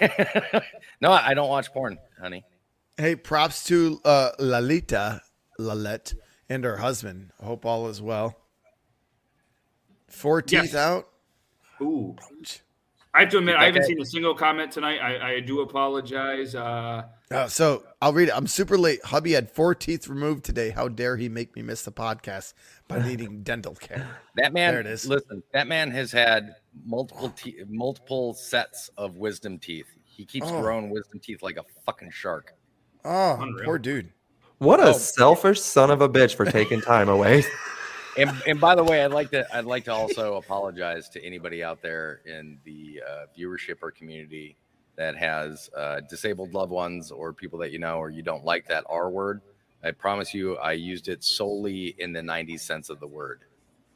[1.01, 2.44] no, I don't watch porn, honey.
[2.96, 5.22] Hey, props to uh, Lalita
[5.59, 6.14] Lalette
[6.51, 7.30] and her husband.
[7.42, 8.36] Hope all is well.
[10.09, 10.74] Four teeth Yes.
[10.74, 11.09] out.
[11.80, 12.16] Ooh.
[13.14, 13.88] I have to admit, I haven't Okay.
[13.94, 14.98] seen a single comment tonight.
[14.98, 16.55] I, I do apologize.
[16.55, 18.36] Uh, Oh, so I'll read it.
[18.36, 19.05] I'm super late.
[19.05, 20.70] Hubby had four teeth removed today.
[20.70, 22.55] How dare he make me miss the podcast
[22.88, 24.09] by needing dental care?
[24.34, 25.07] That man, There it is.
[25.07, 29.86] listen, that man has had multiple te- multiple sets of wisdom teeth.
[30.05, 30.61] He keeps Oh.
[30.61, 32.53] growing wisdom teeth like a fucking shark.
[33.05, 33.64] Oh, Unreal.
[33.64, 34.12] poor dude.
[34.61, 34.92] What a Oh.
[34.92, 37.42] selfish son of a bitch for taking time away.
[38.18, 41.64] And and by the way, I'd like to I'd like to also apologize to anybody
[41.64, 44.56] out there in the uh, viewership or community
[44.96, 48.66] that has uh, disabled loved ones or people that you know or you don't like
[48.68, 49.40] that R word.
[49.82, 53.40] I promise you, I used it solely in the 90s sense of the word.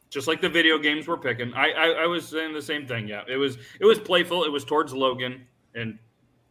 [0.09, 1.53] just like the video games we're picking.
[1.53, 3.07] I, I I was saying the same thing.
[3.07, 4.45] Yeah, it was it was playful.
[4.45, 5.99] It was towards Logan, and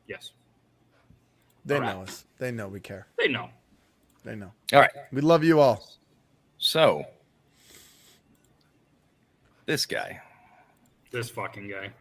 [0.07, 0.34] yes,
[1.66, 1.88] They All right.
[1.95, 2.26] know us.
[2.38, 3.07] They know we care.
[3.18, 3.49] they know.
[4.24, 4.51] They know.
[4.71, 4.91] All right.
[5.11, 5.86] We love you all.
[6.57, 7.03] So,
[9.65, 10.21] this guy,
[11.11, 11.91] This fucking guy.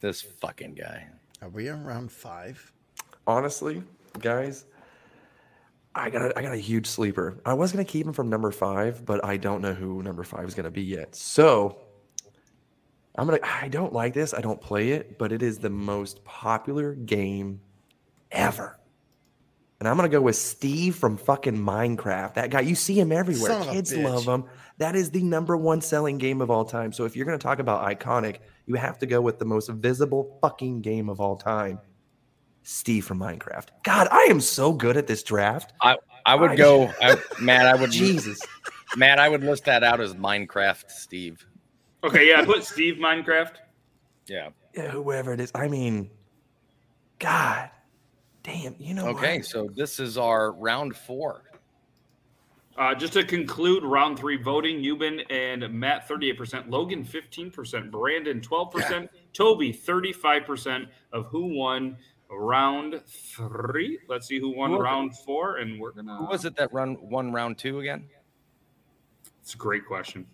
[0.00, 1.06] this fucking guy.
[1.42, 2.72] Are we around five?
[3.26, 3.82] Honestly,
[4.18, 4.64] guys,
[5.94, 7.38] I got a, I got a huge sleeper.
[7.44, 10.46] I was gonna keep him from number five, but I don't know who number five
[10.48, 11.14] is gonna be yet.
[11.14, 11.78] So
[13.16, 13.40] I'm gonna.
[13.42, 14.32] I don't like this.
[14.32, 17.60] I don't play it, but it is the most popular game
[18.30, 18.78] ever.
[19.80, 22.34] And I'm gonna go with Steve from fucking Minecraft.
[22.34, 23.62] That guy, you see him everywhere.
[23.62, 24.44] Son Kids love him.
[24.76, 26.92] That is the number one selling game of all time.
[26.92, 30.38] So if you're gonna talk about iconic, you have to go with the most visible
[30.42, 31.80] fucking game of all time.
[32.62, 33.68] Steve from Minecraft.
[33.82, 35.72] God, I am so good at this draft.
[35.80, 37.66] I I would I- go, I, Matt.
[37.66, 38.38] I would Jesus.
[38.96, 39.18] Matt.
[39.18, 41.46] I would list that out as Minecraft, Steve.
[42.04, 43.54] Okay, yeah, I put Steve Minecraft.
[44.26, 44.50] Yeah.
[44.74, 45.50] Yeah, whoever it is.
[45.54, 46.10] I mean,
[47.18, 47.70] God
[48.42, 49.46] damn, you know Okay, what?
[49.46, 51.42] so this is our round four.
[52.76, 59.08] Uh, just to conclude round three voting, Euban and Matt 38%, Logan 15%, Brandon 12%,
[59.34, 61.96] Toby 35% of who won
[62.30, 63.98] round three.
[64.08, 64.84] Let's see who won Who was it?
[64.84, 66.16] round four, and we're gonna.
[66.18, 68.08] Who was it that run one round two again?
[69.42, 70.26] It's a great question.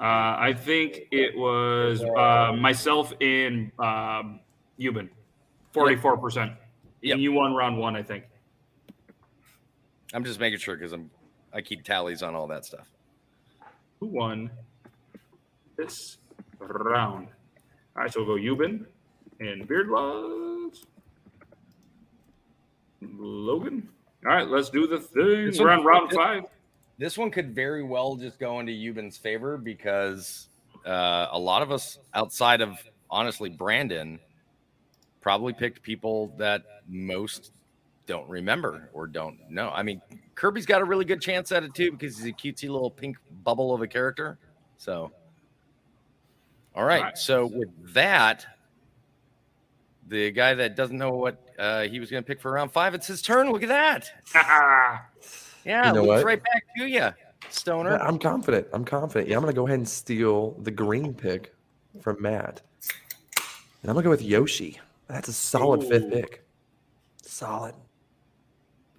[0.00, 0.02] Uh,
[0.38, 4.40] I think it was uh, myself and um,
[4.80, 5.08] Euban,
[5.72, 6.52] forty-four percent.
[7.02, 7.14] Yep.
[7.14, 8.24] And you won round one, I think.
[10.14, 11.10] I'm just making sure because I'm
[11.52, 12.88] I keep tallies on all that stuff.
[14.00, 14.50] Who won
[15.76, 16.18] this
[16.58, 17.28] round?
[17.96, 18.86] All right, so we'll go Euban
[19.40, 20.84] and Beardlaws.
[23.00, 23.88] Logan.
[24.24, 25.46] All right, let's do the thing.
[25.46, 26.44] This We're one- on round this- five.
[26.98, 30.46] This one could very well just go into Euban's favor because
[30.86, 32.78] uh, a lot of us outside of
[33.10, 34.20] honestly Brandon
[35.22, 37.52] probably picked people that most
[38.06, 39.70] don't remember or don't know.
[39.70, 40.02] I mean,
[40.34, 43.16] Kirby's got a really good chance at it too because he's a cutesy little pink
[43.44, 44.38] bubble of a character.
[44.76, 45.10] So,
[46.74, 47.02] all right.
[47.02, 47.18] right.
[47.18, 48.44] So with that,
[50.08, 52.94] the guy that doesn't know what uh, he was going to pick for round five,
[52.94, 53.50] it's his turn.
[53.50, 54.10] Look at that.
[55.64, 56.24] Yeah, You know loops what?
[56.24, 57.08] right back to you,
[57.48, 57.96] Stoner.
[57.98, 58.66] I'm confident.
[58.72, 59.28] I'm confident.
[59.30, 61.54] Yeah, I'm gonna go ahead and steal the green pick
[62.00, 62.62] from Matt,
[63.36, 64.80] and I'm gonna go with Yoshi.
[65.08, 66.44] That's a solid fifth pick.
[67.22, 67.74] Solid.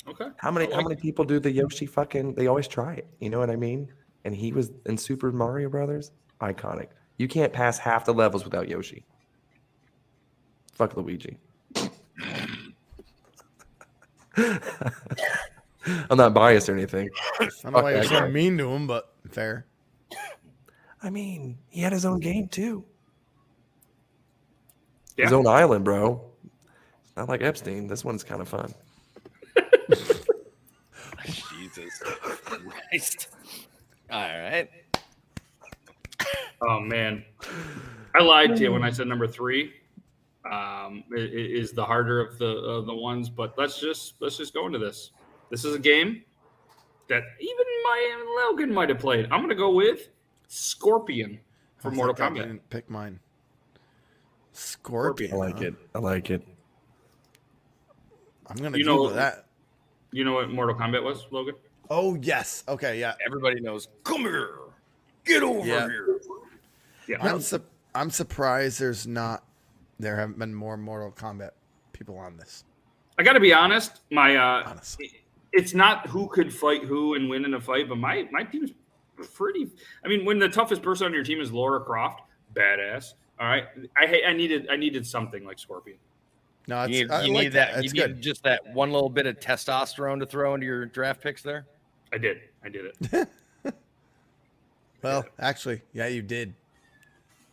[0.08, 0.28] Okay.
[0.38, 0.68] How many?
[0.68, 2.36] I How like many people do the Yoshi fucking?
[2.36, 3.08] They always try it.
[3.20, 3.92] You know what I mean?
[4.26, 6.12] And he was in Super Mario Brothers.
[6.42, 6.88] Iconic.
[7.18, 9.06] You can't pass half the levels without Yoshi.
[10.74, 11.38] Fuck Luigi.
[16.10, 17.10] I'm not biased or anything.
[17.40, 19.68] I don't know why you're so mean to him, but fair.
[21.02, 22.86] I mean, he had his own game too.
[25.18, 25.26] Yeah.
[25.26, 26.22] His own island, bro.
[27.16, 27.88] Not like Epstein.
[27.88, 28.74] This one's kind of fun.
[31.50, 33.28] Jesus Christ.
[34.12, 34.70] All right.
[36.62, 37.24] Oh man,
[38.16, 39.74] I lied to you when I said number three.
[40.46, 44.38] Um, i- i- is the harder of the of the ones, but let's just let's
[44.38, 45.12] just go into this.
[45.50, 46.24] This is a game
[47.08, 49.26] that even my Logan might have played.
[49.32, 50.10] I'm gonna go with
[50.48, 51.40] Scorpion
[51.78, 52.48] for Mortal think I Kombat.
[52.48, 53.20] didn't pick mine.
[54.54, 55.34] Scorpion.
[55.34, 55.66] I like huh?
[55.66, 55.74] it.
[55.96, 56.48] I like it.
[58.48, 59.46] I'm gonna You Google know- that.
[60.12, 61.56] You know what Mortal Kombat was, Logan?
[61.90, 62.64] Oh yes.
[62.68, 63.00] Okay.
[63.00, 63.14] Yeah.
[63.26, 63.88] Everybody knows.
[64.04, 64.56] Come here.
[65.26, 65.88] Get over Yeah.
[65.88, 66.20] here.
[67.08, 67.18] Yeah.
[67.22, 67.64] I'm su-
[67.96, 69.44] I'm surprised there's not
[70.00, 71.52] there haven't been more Mortal Kombat
[71.94, 72.64] people on this.
[73.18, 74.02] I got to be honest.
[74.12, 75.12] My uh, Honestly.
[75.52, 78.72] it's not who could fight who and win in a fight, but my my team's
[79.34, 79.70] pretty.
[80.04, 82.22] I mean, when the toughest person on your team is Laura Croft,
[82.54, 83.14] badass.
[83.40, 83.66] All right,
[83.98, 85.98] I I needed I needed something like Scorpion.
[86.68, 87.76] No, it's, You need, I you like need that.
[87.76, 88.16] That's you good.
[88.16, 91.66] need just that one little bit of testosterone to throw into your draft picks there.
[92.14, 92.38] I did.
[92.64, 93.28] I did it.
[95.02, 96.54] Well, actually, yeah, you did.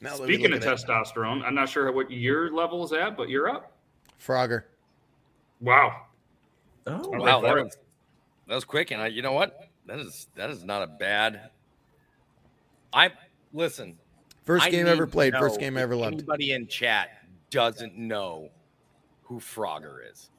[0.01, 0.87] Now Speaking of look at it.
[0.87, 3.72] testosterone, I'm not sure what your level is at, but you're up.
[4.24, 4.62] Frogger.
[5.61, 6.03] Wow.
[6.87, 7.76] Oh, Wow, that was
[8.47, 9.68] that was quick, and I, you know what?
[9.87, 11.51] That is that is not a bad.
[12.93, 13.11] I
[13.53, 13.99] listen.
[14.45, 15.34] First I game need ever played.
[15.34, 16.14] First game if ever loved.
[16.14, 17.11] Anybody in chat
[17.51, 18.49] doesn't know
[19.22, 20.30] who Frogger is.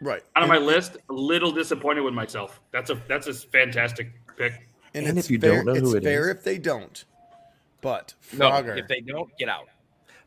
[0.00, 0.22] Right.
[0.34, 2.60] Out of And- my list, a little disappointed with myself.
[2.72, 4.68] That's a that's a fantastic pick.
[4.94, 6.36] And, And if you fair, don't know it's who it fair is.
[6.36, 7.04] if they don't.
[7.80, 8.78] But No, Frogger.
[8.78, 9.68] if they don't, get out.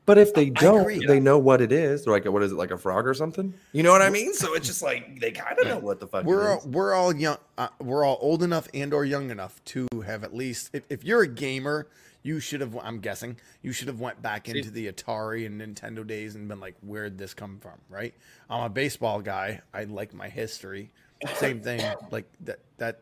[0.06, 2.04] But if they don't, they know what it is.
[2.04, 3.54] They're like, what is it, like a frog or something?
[3.74, 4.34] You know what I mean?
[4.34, 6.26] So it's just like they kind of know what the fuck.
[6.26, 6.66] we're it all, is.
[6.66, 7.38] we're all young.
[7.60, 10.72] Uh, we're all old enough and or young enough to have at least.
[10.74, 11.88] If, if you're a gamer,
[12.24, 12.78] you should have.
[12.84, 16.60] I'm guessing you should have went back into the Atari and Nintendo days and been
[16.60, 17.80] like, where'd this come from?
[17.90, 18.14] Right.
[18.50, 19.62] I'm a baseball guy.
[19.74, 20.92] I like my history.
[21.36, 21.82] Same thing.
[22.12, 22.60] Like that.
[22.78, 23.02] That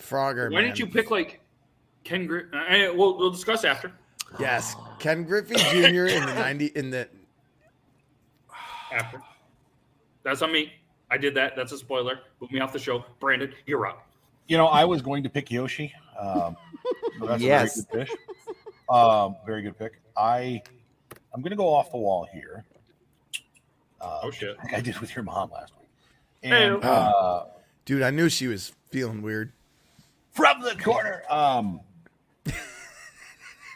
[0.00, 0.50] Frogger.
[0.50, 0.64] Why man.
[0.64, 1.40] didn't you pick like
[2.02, 2.46] Ken Grit?
[2.52, 3.92] Uh, we'll we'll discuss after.
[4.40, 6.06] Yes, Ken Griffey Jr.
[6.06, 7.08] in the ninety in the
[8.92, 9.22] After.
[10.24, 10.72] That's on me.
[11.10, 11.54] I did that.
[11.54, 12.20] That's a spoiler.
[12.40, 13.04] Move me off the show.
[13.20, 14.06] Brandon, you're up.
[14.48, 15.92] You know, I was going to pick Yoshi.
[16.18, 16.56] Um,
[17.18, 17.78] so that's Yes.
[17.78, 18.18] a very good fish.
[18.88, 20.00] Um, very good pick.
[20.16, 20.62] I
[21.32, 22.64] I'm going to go off the wall here.
[24.00, 24.56] Uh, Oh shit.
[24.58, 25.88] like I did with your mom last week.
[26.42, 26.88] And Hey.
[26.88, 27.44] uh,
[27.84, 28.02] dude.
[28.02, 29.52] I knew she was feeling weird.
[30.30, 31.80] from the corner, um,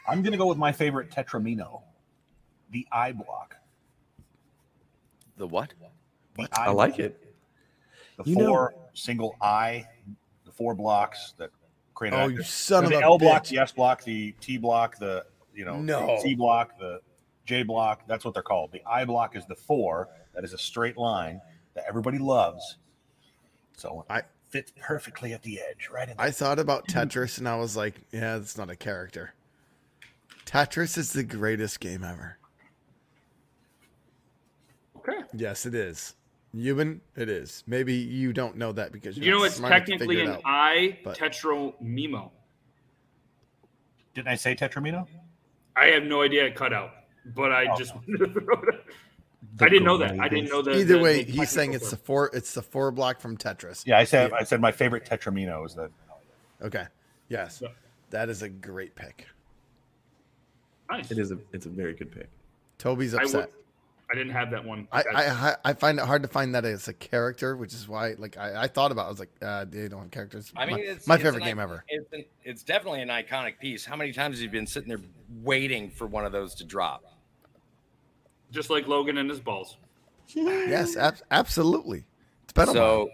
[0.09, 1.83] I'm going to go with my favorite Tetromino,
[2.71, 3.57] the I block.
[5.37, 5.73] The what?
[6.37, 7.01] The I like block.
[7.01, 7.35] it.
[8.19, 9.87] The You know- four single eye,
[10.45, 11.51] the four blocks that
[11.99, 12.15] create.
[12.15, 14.33] an Oh, eye- you son of a the a L block, the S block, the
[14.41, 16.07] T block, the you know, No.
[16.07, 17.01] the C block, the
[17.45, 18.07] J block.
[18.07, 18.71] That's what they're called.
[18.73, 20.09] The I block is the four.
[20.35, 21.41] That is a straight line
[21.75, 22.77] that everybody loves.
[23.77, 26.15] So I- I fits perfectly at the edge, right in.
[26.19, 29.35] I thought about Tetris and I was like, yeah, that's not a character.
[30.47, 32.39] Tetris is the greatest game ever.
[34.97, 35.19] Okay.
[35.35, 36.15] Yes, it is.
[36.55, 37.63] Euban, it is.
[37.67, 40.17] Maybe you don't know that because you're You know not it's smart enough to technically
[40.17, 40.43] figure an out.
[40.45, 42.31] I but- Tetro Mimo.
[44.15, 45.07] Didn't I say Tetromino?
[45.77, 46.91] I have no idea it cut out,
[47.37, 47.77] but I Oh.
[47.77, 48.85] just wanted to throw it.
[49.61, 50.19] I didn't know that.
[50.19, 50.75] I didn't know that.
[50.75, 52.31] Either that- way, that he's saying it's the four.
[52.35, 53.87] It's the four block from Tetris.
[53.87, 55.91] Yeah, I said I said my favorite Tetromino is that.
[56.63, 56.87] Okay.
[57.29, 57.69] Yes, Yeah.
[58.11, 59.27] that is a great pick.
[60.91, 61.11] nice.
[61.13, 62.29] It is a it's a very good pick.
[62.79, 63.53] Toby's I, upset.
[64.09, 64.89] Would, I didn't have that one.
[64.93, 67.89] I, I I I find it hard to find that as a character, which is
[67.89, 69.03] why like I, I thought about.
[69.03, 69.07] It.
[69.07, 70.53] I was like, uh, they don't have characters.
[70.57, 71.85] I mean, my, it's my it's favorite an game ever.
[71.89, 73.85] It's, an, it's definitely an iconic piece.
[73.85, 75.01] How many times have you been sitting there
[75.43, 77.05] waiting for one of those to drop?
[78.51, 79.77] just like Logan and his balls.
[80.35, 82.05] Yes, ab- absolutely.
[82.45, 82.75] It's been a while.
[82.75, 83.11] so,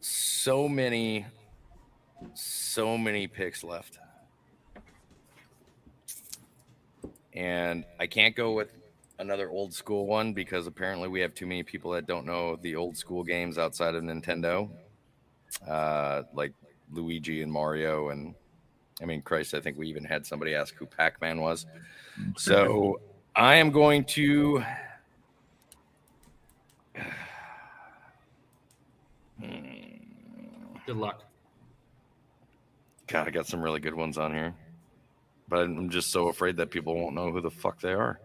[0.00, 1.24] so many,
[2.34, 4.00] so many picks left,
[7.32, 8.72] and I can't go with
[9.20, 12.74] another old school one because apparently we have too many people that don't know the
[12.74, 14.70] old school games outside of Nintendo,
[15.68, 16.54] uh, like
[16.90, 18.34] Luigi and Mario, and
[19.00, 21.66] I mean, Christ, I think we even had somebody ask who Pac-Man was.
[22.36, 23.00] So
[23.36, 24.64] I am going to.
[30.86, 31.22] Good luck.
[33.06, 34.54] God, I got some really good ones on here,
[35.48, 38.20] but I'm just so afraid that people won't know who the fuck they are.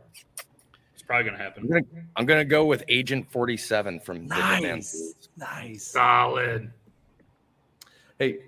[1.06, 1.68] It's probably gonna I'm happen.
[1.68, 1.86] gonna,
[2.16, 5.84] I'm gonna go with Agent 47 from the Hitman Nice, nice.
[5.86, 6.72] Solid.
[8.18, 8.40] Hey,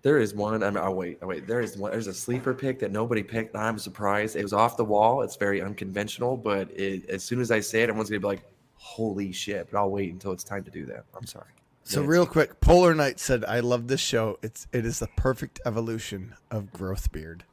[0.00, 0.62] there is one.
[0.62, 1.46] I mean, oh wait, oh wait.
[1.46, 1.90] There is one.
[1.90, 3.54] There's a sleeper pick that nobody picked.
[3.54, 4.36] I'm surprised.
[4.36, 5.20] It was off the wall.
[5.20, 8.42] It's very unconventional, but it, as soon as I say it, everyone's gonna be like,
[8.76, 11.04] "Holy shit!" But I'll wait until it's time to do that.
[11.14, 11.50] I'm sorry.
[11.84, 14.38] So Yeah, real quick, Polar Knight said, "I love this show.
[14.42, 17.44] It's it is the perfect evolution of growth beard."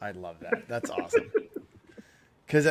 [0.00, 0.66] I love that.
[0.66, 1.30] That's awesome.
[2.46, 2.68] Because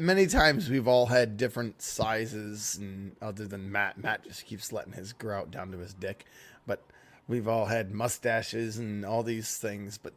[0.00, 4.94] many times we've all had different sizes, and other than Matt, Matt just keeps letting
[4.94, 6.24] his grow out down to his dick.
[6.66, 6.82] But
[7.28, 9.98] we've all had mustaches and all these things.
[9.98, 10.14] But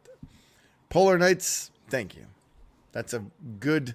[0.88, 2.24] Polar Knights, thank you.
[2.92, 3.24] That's a
[3.60, 3.94] good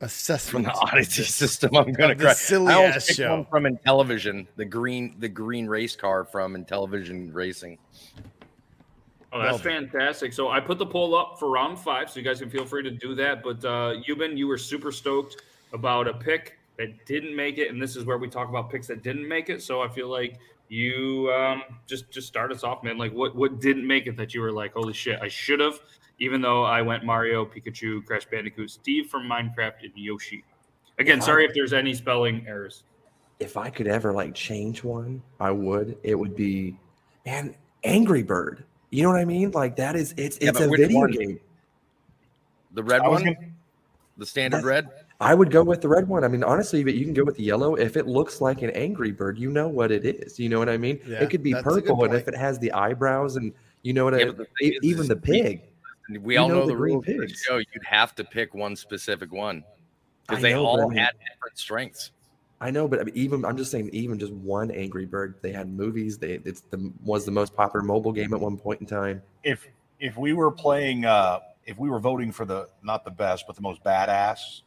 [0.00, 2.32] assessment From the Odyssey system, I'm gonna cry.
[2.34, 3.30] silly I show.
[3.30, 7.78] one from Intellivision, the green, the green race car from Intellivision Racing.
[9.34, 9.88] Oh, that's Well done.
[9.88, 10.32] fantastic.
[10.32, 12.84] So I put the poll up for round five, so you guys can feel free
[12.84, 13.42] to do that.
[13.42, 17.82] But uh Euban, you were super stoked about a pick that didn't make it, and
[17.82, 19.60] this is where we talk about picks that didn't make it.
[19.60, 22.96] So I feel like you um just just start us off, man.
[22.96, 25.80] Like what what didn't make it that you were like, holy shit, I should have,
[26.20, 30.44] even though I went Mario, Pikachu, Crash Bandicoot, Steve from Minecraft, and Yoshi.
[31.00, 32.84] Again, sorry if there's any spelling errors.
[33.40, 35.98] If I could ever like change one, I would.
[36.04, 36.78] It would be,
[37.26, 38.64] man, Angry Bird.
[38.94, 39.50] You know what I mean?
[39.50, 41.10] Like that is it's Yeah, it's but a video one?
[41.10, 41.40] game.
[42.74, 43.36] The red one, gonna-
[44.16, 44.88] the standard That's- red.
[45.20, 46.22] I would go with the red one.
[46.22, 47.74] I mean, honestly, but you can go with the yellow.
[47.76, 50.38] If it looks like an Angry Bird, you know what it is.
[50.38, 51.00] You know what I mean?
[51.06, 53.52] Yeah, it could be that's a good purple, and if it has the eyebrows, and
[53.82, 55.62] you know what Yeah, I but the thing is, even is the we- pig.
[56.20, 57.56] We You all know know, the the, green rules of the show.
[57.56, 59.64] You'd have to pick one specific one
[60.26, 62.10] because they know, all I mean- had different strengths.
[62.60, 65.36] I know, but I mean, even I'm just saying, even just one Angry Bird.
[65.42, 66.18] They had movies.
[66.18, 69.22] They it's the was the most popular mobile game at one point in time.
[69.42, 69.66] if
[70.00, 73.54] if we were playing uh if we were voting for the not the best but
[73.56, 74.62] the most badass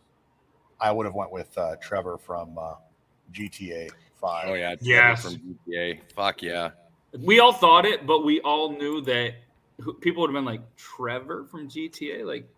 [0.79, 2.73] i would have went with uh trevor from uh
[3.33, 3.89] gta
[4.21, 5.21] 5 Oh yeah, Trevor Yes.
[5.21, 5.99] from GTA.
[6.15, 6.71] Fuck yeah.
[7.19, 9.35] We all thought it, but we all knew that
[10.01, 12.25] people would have been like Trevor from GTA.
[12.25, 12.49] Like,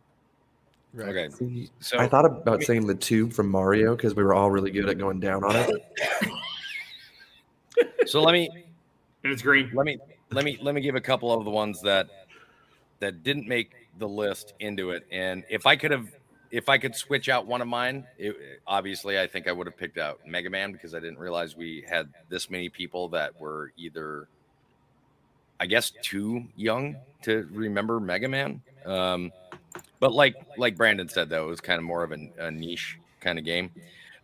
[0.94, 1.10] Right.
[1.10, 4.50] Okay, See, so I thought about saying the tube from Mario because we were all
[4.50, 5.70] really good at going down on it.
[8.08, 8.50] so let me
[9.24, 9.70] and it's green.
[9.74, 10.00] let me
[10.32, 12.08] let me let me give a couple of the ones that
[13.00, 16.08] that didn't make the list into it and if i could have
[16.52, 18.36] if i could switch out one of mine it,
[18.66, 21.84] obviously i think i would have picked out mega man because i didn't realize we
[21.88, 24.28] had this many people that were either
[25.60, 29.32] i guess too young to remember mega man um,
[30.00, 32.97] but like like brandon said though it was kind of more of a, a niche
[33.20, 33.72] kind of game.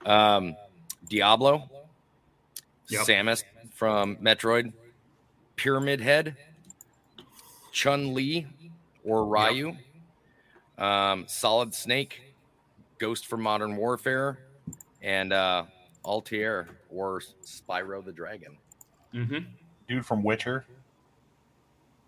[0.06, 0.56] Um,
[1.10, 1.70] diablo.
[2.88, 3.02] Yep.
[3.02, 4.72] samus from metroid.
[5.56, 6.36] Pyramid Head,
[7.72, 8.46] Chun Li
[9.04, 9.76] or Ryu,
[10.78, 12.36] um, Solid Snake,
[12.98, 14.40] Ghost from Modern Warfare,
[15.02, 15.64] and uh,
[16.04, 18.58] Altair or Spyro the Dragon.
[19.14, 19.50] Mm-hmm.
[19.88, 20.66] dude from witcher.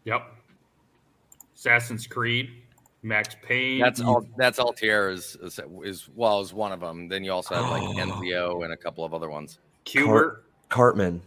[0.04, 0.30] Yep.
[1.56, 2.52] Assassin's Creed,
[3.04, 3.80] Max Payne.
[3.80, 4.26] That's all.
[4.38, 7.08] That's Altair is, is is well is one of them.
[7.08, 9.60] Then you also have like Enzio and a couple of other ones.
[9.86, 11.22] Q*bert, Cartman.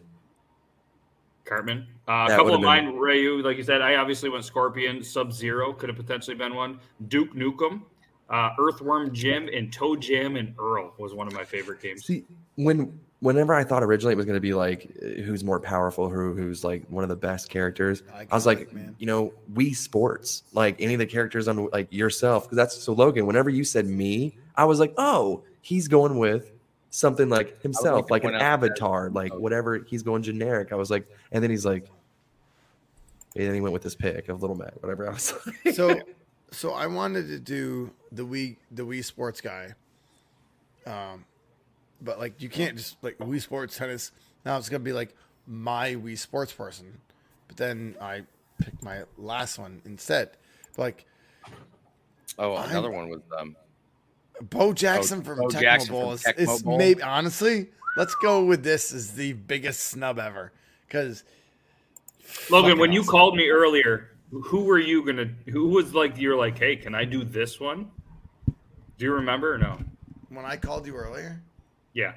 [1.44, 1.86] Cartman.
[2.06, 5.02] Uh, a couple of would've mine, Ryu, like you said, I obviously went Scorpion.
[5.02, 6.78] Sub Zero could have potentially been one.
[7.08, 7.82] Duke Nukem,
[8.31, 12.05] uh, Earthworm Jim, and ToeJam and Earl was one of my favorite games.
[12.05, 12.24] See,
[12.57, 16.09] when whenever I thought originally it was going to be like uh, who's more powerful,
[16.09, 20.45] who who's like one of the best characters, I, was like, you know, we Sports,
[20.53, 23.26] like any of the characters on like yourself, because that's so Logan.
[23.26, 26.53] Whenever you said me, I was like, oh, he's going with
[26.91, 29.78] something like himself, like an avatar, like whatever.
[29.78, 30.72] He's going generic.
[30.72, 31.89] I was like, and then he's like,
[33.35, 35.09] and then he went with this pick of Little Mac, whatever.
[35.09, 36.01] I was like, so,
[36.53, 39.74] so I wanted to do the Wii, the Wii Sports guy.
[40.86, 41.24] Um,
[42.01, 44.12] but like you can't just like Wii Sports tennis.
[44.44, 45.14] Now it's gonna be like
[45.46, 47.01] my Wii Sports person.
[47.48, 48.22] But then I
[48.59, 50.30] picked my last one instead.
[50.76, 51.07] But like,
[52.38, 53.57] oh, another I'm, one was um,
[54.42, 57.68] Bo Jackson Bo, from Bo Tecmo Jackson Bowl is, is maybe honestly.
[57.96, 60.53] Let's go with this as the biggest snub ever
[60.86, 61.24] because.
[62.48, 63.03] Logan, when awesome.
[63.03, 65.31] you called me earlier, who were you gonna?
[65.51, 67.91] Who was like you're like, hey, can I do this one?
[68.47, 69.78] Do you remember or no?
[70.28, 71.43] When I called you earlier.
[71.95, 72.12] Yeah.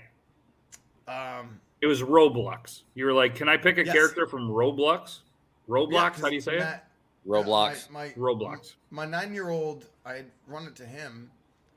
[1.08, 2.84] Um, it was Roblox.
[2.94, 3.94] You were like, "Can I pick a yes.
[3.94, 5.20] character from Roblox?"
[5.68, 5.92] Roblox?
[5.92, 6.88] Yeah, How do you say Matt,
[7.26, 7.30] it?
[7.30, 7.90] Roblox.
[7.90, 8.76] My, my, Roblox.
[8.92, 11.32] My nine-year-old, I run it to him.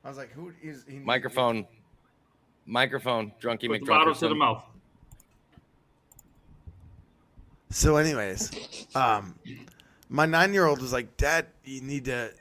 [0.05, 1.57] I was like, "Who is he?" Microphone.
[1.57, 1.67] He,
[2.67, 3.33] Microphone.
[3.41, 4.65] Drunky Put the bottle to the mouth.
[7.71, 9.35] So, anyways, um,
[10.09, 12.33] my nine-year-old was like, "Dad, you need to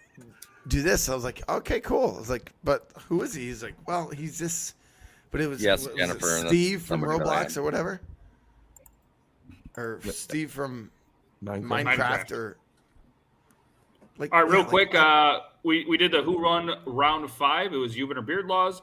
[0.68, 3.64] do this." I was like, "Okay, cool." I was like, "But who is he?" He's
[3.64, 4.74] like, "Well, he's this."
[5.32, 8.00] But it was yes, was Jennifer, it Steve from Roblox or whatever,
[9.76, 10.92] or Steve from
[11.44, 12.58] Minecraft, Minecraft, or
[14.18, 14.34] like.
[14.34, 17.74] All right, real yeah, quick, like, uh, we we did the Who Run round five.
[17.74, 18.82] It was Euban or Beard Laws.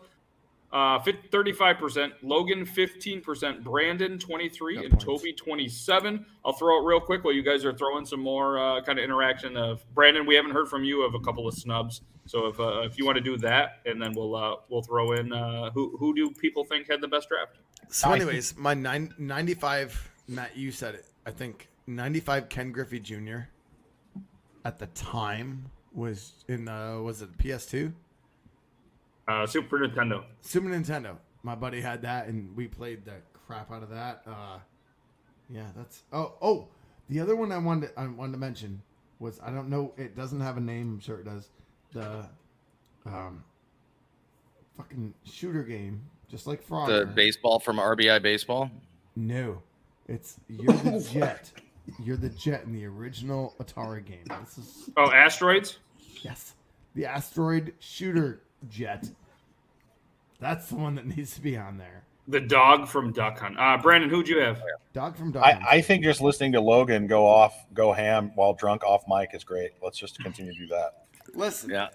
[0.73, 5.05] Uh, 35%, Logan 15%, Brandon 23, and points.
[5.05, 6.25] Toby 27.
[6.47, 9.05] I'll throw it real quick while you guys are throwing some more uh, kind of
[9.05, 10.25] interaction of Brandon.
[10.25, 13.05] We haven't heard from you of a couple of snubs, so if uh, if you
[13.05, 16.31] want to do that, and then we'll uh, we'll throw in uh, who who do
[16.31, 17.59] people think had the best draft?
[17.89, 21.05] So, anyways, my nine, 95, Matt, you said it.
[21.27, 23.41] I think 95 Ken Griffey Jr.
[24.65, 27.93] at the time was in uh, was it PS2?
[29.29, 30.25] Uh, Super Nintendo.
[30.41, 31.17] Super Nintendo.
[31.43, 33.15] My buddy had that, and we played the
[33.47, 34.23] crap out of that.
[34.27, 34.59] Uh,
[35.51, 36.03] yeah, that's.
[36.13, 36.69] Oh, oh,
[37.09, 38.83] the other one I wanted I wanted to mention
[39.19, 39.93] was I don't know.
[39.97, 40.95] It doesn't have a name.
[40.95, 41.49] I'm sure it does.
[41.93, 42.27] The
[43.07, 43.45] um,
[44.77, 46.89] fucking shooter game, just like Frog.
[46.89, 48.71] The baseball from RBI Baseball.
[49.17, 49.63] No,
[50.09, 51.51] it's you're the jet.
[52.03, 54.25] You're the jet in the original Atari game.
[54.45, 55.79] This is oh asteroids.
[56.23, 56.55] Yes,
[56.95, 59.09] the asteroid shooter jet.
[60.41, 62.03] That's the one that needs to be on there.
[62.29, 63.59] The dog from Duck Hunt.
[63.59, 64.63] Uh, Brandon, who'd you have?
[64.93, 68.53] Dog from Duck I, I, think just listening to Logan go off, go ham while
[68.53, 69.73] drunk off mic is great.
[69.83, 71.05] Let's just continue to do that.
[71.35, 71.71] Listen.
[71.71, 71.89] Yeah.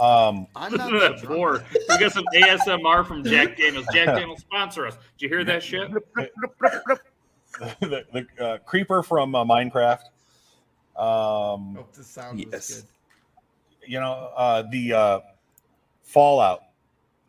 [0.00, 1.64] Um, I'm not that poor.
[1.88, 3.86] We got some ASMR from Jack Daniels.
[3.92, 4.96] Jack Daniels sponsor us.
[5.18, 5.90] Did you hear that shit?
[6.20, 7.00] the,
[8.12, 10.04] the uh, creeper from uh, Minecraft.
[10.96, 12.50] Um, Hope the sound yes.
[12.52, 12.88] was good
[13.90, 15.20] you know, uh, the uh,
[16.02, 16.60] Fallout.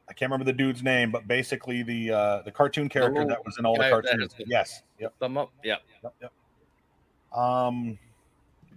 [0.07, 3.57] I can't remember the dude's name, but basically the uh, the cartoon character that was
[3.57, 4.35] in all the cartoons.
[4.45, 4.83] Yes.
[4.99, 5.13] Yep.
[5.19, 5.51] Thumb up.
[5.63, 5.81] Yep.
[6.03, 6.13] Yep.
[6.21, 7.39] Yep.
[7.39, 7.97] Um,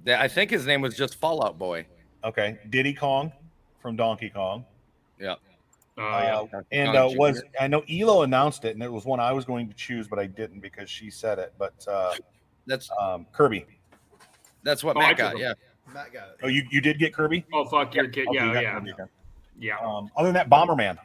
[0.07, 1.87] yeah, I think his name was just Fallout Boy.
[2.23, 3.33] Okay, Diddy Kong
[3.81, 4.65] from Donkey Kong.
[5.21, 5.35] Yeah.
[5.99, 6.61] Uh, uh, yeah.
[6.73, 9.69] And uh, was I know Elo announced it, and it was one I was going
[9.69, 11.53] to choose, but I didn't because she said it.
[11.59, 12.15] But uh,
[12.67, 13.67] that's um, Kirby.
[14.63, 15.37] That's what oh, Matt got.
[15.37, 15.53] Yeah.
[15.93, 16.37] Matt got it.
[16.43, 17.45] Oh, you, you did get Kirby?
[17.53, 18.29] Oh, fuck your kid.
[18.33, 18.81] Yeah, yeah.
[18.85, 19.05] Yeah.
[19.59, 19.79] yeah.
[19.79, 20.99] Um, other than that, Bomberman.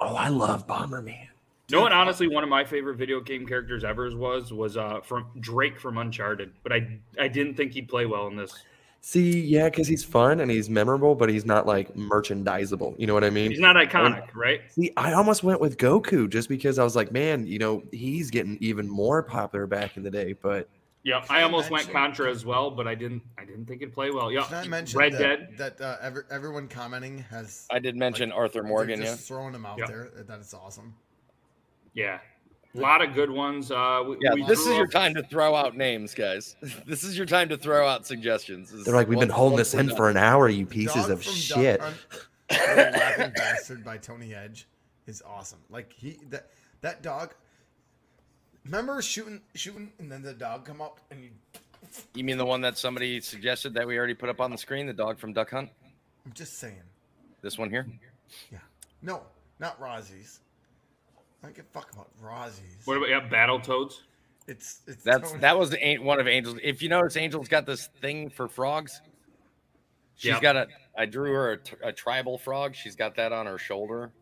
[0.00, 1.28] Oh, I love Bomberman.
[1.68, 1.92] You know what?
[1.92, 5.96] Honestly, one of my favorite video game characters ever was was uh from Drake from
[5.96, 8.52] Uncharted, but I I didn't think he'd play well in this.
[9.00, 12.94] See, yeah, because he's fun and he's memorable, but he's not like merchandisable.
[12.98, 13.50] You know what I mean?
[13.50, 14.60] He's not iconic, and, right?
[14.70, 18.30] See, I almost went with Goku just because I was like, man, you know, he's
[18.30, 20.68] getting even more popular back in the day, but
[21.04, 23.22] yeah, I almost went Contra as well, but I didn't.
[23.38, 24.30] I didn't think it'd play well.
[24.30, 25.58] Yeah, I mention Red that, Dead.
[25.58, 27.66] That uh, every, everyone commenting has.
[27.70, 29.00] I did mention like, Arthur Morgan.
[29.00, 29.88] Just yeah, throwing him out yep.
[29.88, 30.10] there.
[30.14, 30.94] That is awesome.
[31.94, 32.20] Yeah,
[32.74, 33.70] a lot of good ones.
[33.70, 36.56] Uh, we, yeah, we this is your time to throw out names, guys.
[36.86, 38.70] this is your time to throw out suggestions.
[38.70, 41.22] This They're like, we've been holding this in for an hour, you pieces Dog of
[41.22, 41.80] shit.
[42.50, 44.68] Laughing Bastard by Tony Edge
[45.06, 45.58] is awesome.
[45.68, 46.48] Like he that
[46.80, 47.34] that dog.
[48.64, 51.30] Remember shooting shooting and then the dog come up and you
[52.14, 54.86] you mean the one that somebody suggested that we already put up on the screen,
[54.86, 55.68] the dog from Duck Hunt?
[56.24, 56.82] I'm just saying.
[57.42, 57.86] This one here?
[58.50, 58.58] Yeah.
[59.02, 59.22] No,
[59.58, 60.40] not Rosie's.
[61.42, 62.78] I don't give a fuck about Rosie's.
[62.84, 64.02] What about yeah, Battle Toads?
[64.46, 65.40] It's it's that's Tony.
[65.40, 66.58] that was the ain't one of Angel's.
[66.62, 69.00] If you notice, Angel's got this thing for frogs.
[70.14, 70.42] She's yep.
[70.42, 70.68] got a.
[70.96, 72.74] I drew her a, a tribal frog.
[72.74, 74.12] She's got that on her shoulder.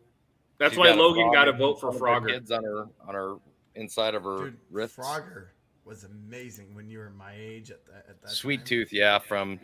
[0.57, 2.33] That's She's why got Logan got a vote for one of Frogger.
[2.33, 3.35] Kids on her on her
[3.75, 4.97] inside of her Dude, wrists.
[4.97, 5.47] Frogger
[5.85, 8.05] was amazing when you were my age at that.
[8.09, 8.65] At that Sweet time.
[8.65, 9.59] tooth, yeah, from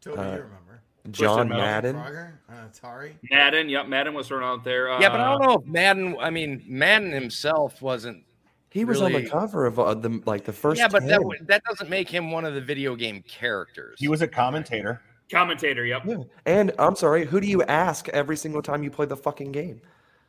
[0.00, 0.82] Toby, Uh, you remember?
[1.10, 1.96] John Madden.
[1.96, 3.14] Frogger, uh, Atari.
[3.30, 4.90] Madden, yep, Madden was thrown out there.
[4.90, 6.16] Uh, yeah, but I don't know if Madden.
[6.20, 8.22] I mean, Madden himself wasn't.
[8.70, 10.78] He was on the cover of uh, the like the first.
[10.78, 11.20] Yeah, but that 10.
[11.22, 13.98] w- that doesn't make him one of the video game characters.
[13.98, 15.02] He was a commentator.
[15.30, 16.02] Commentator, yep.
[16.06, 16.16] Yeah.
[16.46, 19.80] And I'm sorry, who do you ask every single time you play the fucking game?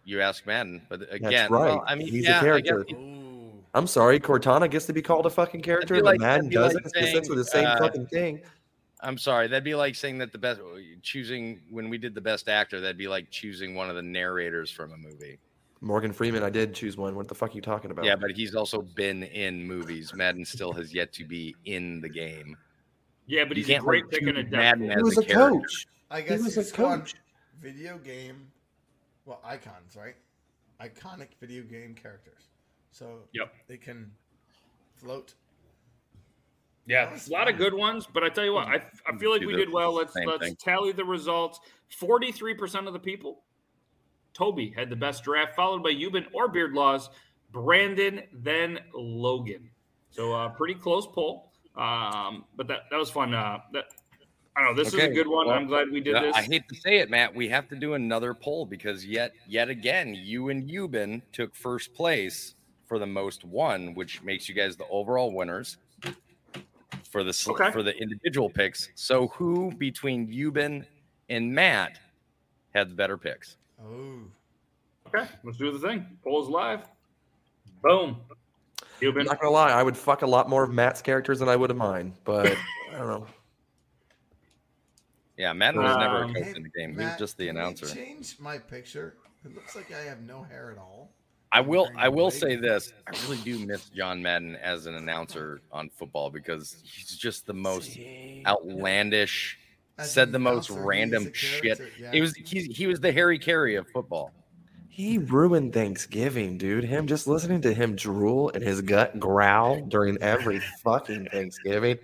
[0.06, 1.60] You ask Madden, but again, That's again, right.
[1.76, 2.95] well, I mean, He's yeah, a I character.
[3.76, 6.58] I'm sorry, Cortana gets to be called a fucking character, like- but Madden that'd be
[6.58, 6.86] like doesn't.
[6.86, 8.41] It's essentially the same uh, fucking thing.
[9.01, 9.47] I'm sorry.
[9.47, 10.62] That'd be like saying that the best
[11.01, 12.80] choosing when we did the best actor.
[12.80, 15.39] That'd be like choosing one of the narrators from a movie.
[15.82, 17.14] Morgan Freeman, I did choose one.
[17.16, 18.06] What the fuck are you talking about?
[18.06, 20.14] Yeah, but he's also been in movies.
[20.14, 22.56] Madden still has yet to be in the game.
[23.28, 24.43] Yeah, but You he's a can't, great like, pick and a.
[24.45, 25.88] Madden he as was a a coach.
[26.10, 27.16] I guess was you a just go on coach.
[27.62, 28.47] Video game,
[29.26, 30.15] well, icons, right?
[30.82, 32.49] Iconic video game characters.
[32.91, 33.53] So Yep.
[33.67, 34.11] they can
[34.95, 35.34] float.
[36.86, 39.41] Yeah, a lot of good ones, but I tell you what, I, I feel like
[39.41, 39.93] we did well.
[39.93, 40.57] Let's same let's thing.
[40.57, 41.59] tally the results.
[41.97, 43.43] Forty-three percent of the people,
[44.34, 47.09] Toby had the best draft, followed by Euban or Beard Laws,
[47.53, 49.69] Brandon, then Logan.
[50.09, 51.53] So uh, pretty close poll.
[51.78, 53.34] Um, but that that was fun.
[53.34, 53.86] Uh, that
[54.56, 54.84] I don't know.
[54.84, 55.47] This is a good one.
[55.47, 56.36] well, I'm glad we did this.
[56.36, 57.34] I hate to say it, Matt.
[57.34, 61.93] We have to do another poll because yet, yet again, you and Euban took first
[61.95, 62.54] place
[62.86, 65.78] for the most one, which makes you guys the overall winners
[67.10, 67.72] for the Okay.
[67.72, 68.89] for the individual picks.
[68.95, 70.86] So, who between Euban
[71.30, 71.99] and Matt
[72.76, 73.58] had the better picks?
[73.84, 74.20] Oh,
[75.08, 76.06] Okay, let's do the thing.
[76.24, 76.82] Poll's live.
[77.84, 78.18] Boom.
[78.82, 79.26] I'm Euban.
[79.26, 81.70] not gonna lie, I would fuck a lot more of Matt's characters than I would
[81.72, 82.62] of mine, but I don't know.
[85.44, 86.91] Yeah, Madden was never a Um, coach in the game.
[86.91, 87.86] He was Matt, just the can we announcer.
[87.88, 89.16] Change my picture.
[89.44, 91.12] It looks like I have no hair at all.
[91.52, 91.89] I will.
[91.98, 92.34] I will wig.
[92.34, 97.18] say this: I really do miss John Madden as an announcer on football because he's
[97.18, 98.00] just the most
[98.46, 99.60] outlandish.
[99.98, 101.78] As said an the most announcer, random he's a shit.
[101.78, 102.12] character, yeah.
[102.14, 102.34] He was.
[102.36, 104.32] He's, he was the Harry Caray of football.
[104.88, 106.86] He ruined Thanksgiving, dude.
[106.86, 111.98] Him just listening to him drool and his gut growl during every fucking Thanksgiving.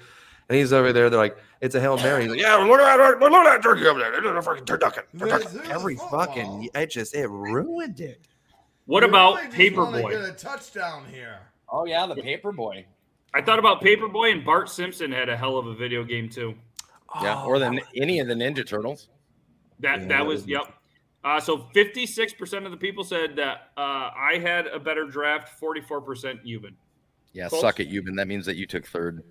[0.49, 2.23] And he's over there, they're like, it's a Hail Mary.
[2.23, 4.13] He's like, yeah, look at that, look at that turkey over there.
[4.13, 5.03] It's a fucking turducken.
[5.17, 8.21] turducken." Every fucking, it just, it ruined it.
[8.85, 10.09] What You about really Paperboy?
[10.11, 11.39] Get a touchdown here.
[11.69, 12.85] Oh yeah, the paper boy.
[13.33, 16.55] I thought about Paperboy and Bart Simpson had a hell of a video game too.
[17.21, 19.09] Yeah, Oh, or the any of the Ninja Turtles.
[19.79, 20.73] That Yeah, that that was was- yep.
[21.23, 25.05] Uh, so fifty six percent of the people said that uh, I had a better
[25.05, 25.49] draft.
[25.59, 26.73] Forty four percent Euban.
[27.33, 27.61] Yeah, Colts?
[27.61, 28.15] suck it, Euban.
[28.15, 29.21] That means that you took third.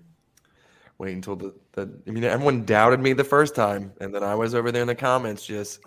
[0.99, 3.93] Wait until the, the, I mean, everyone doubted me the first time.
[4.01, 5.79] And then I was over there in the comments just,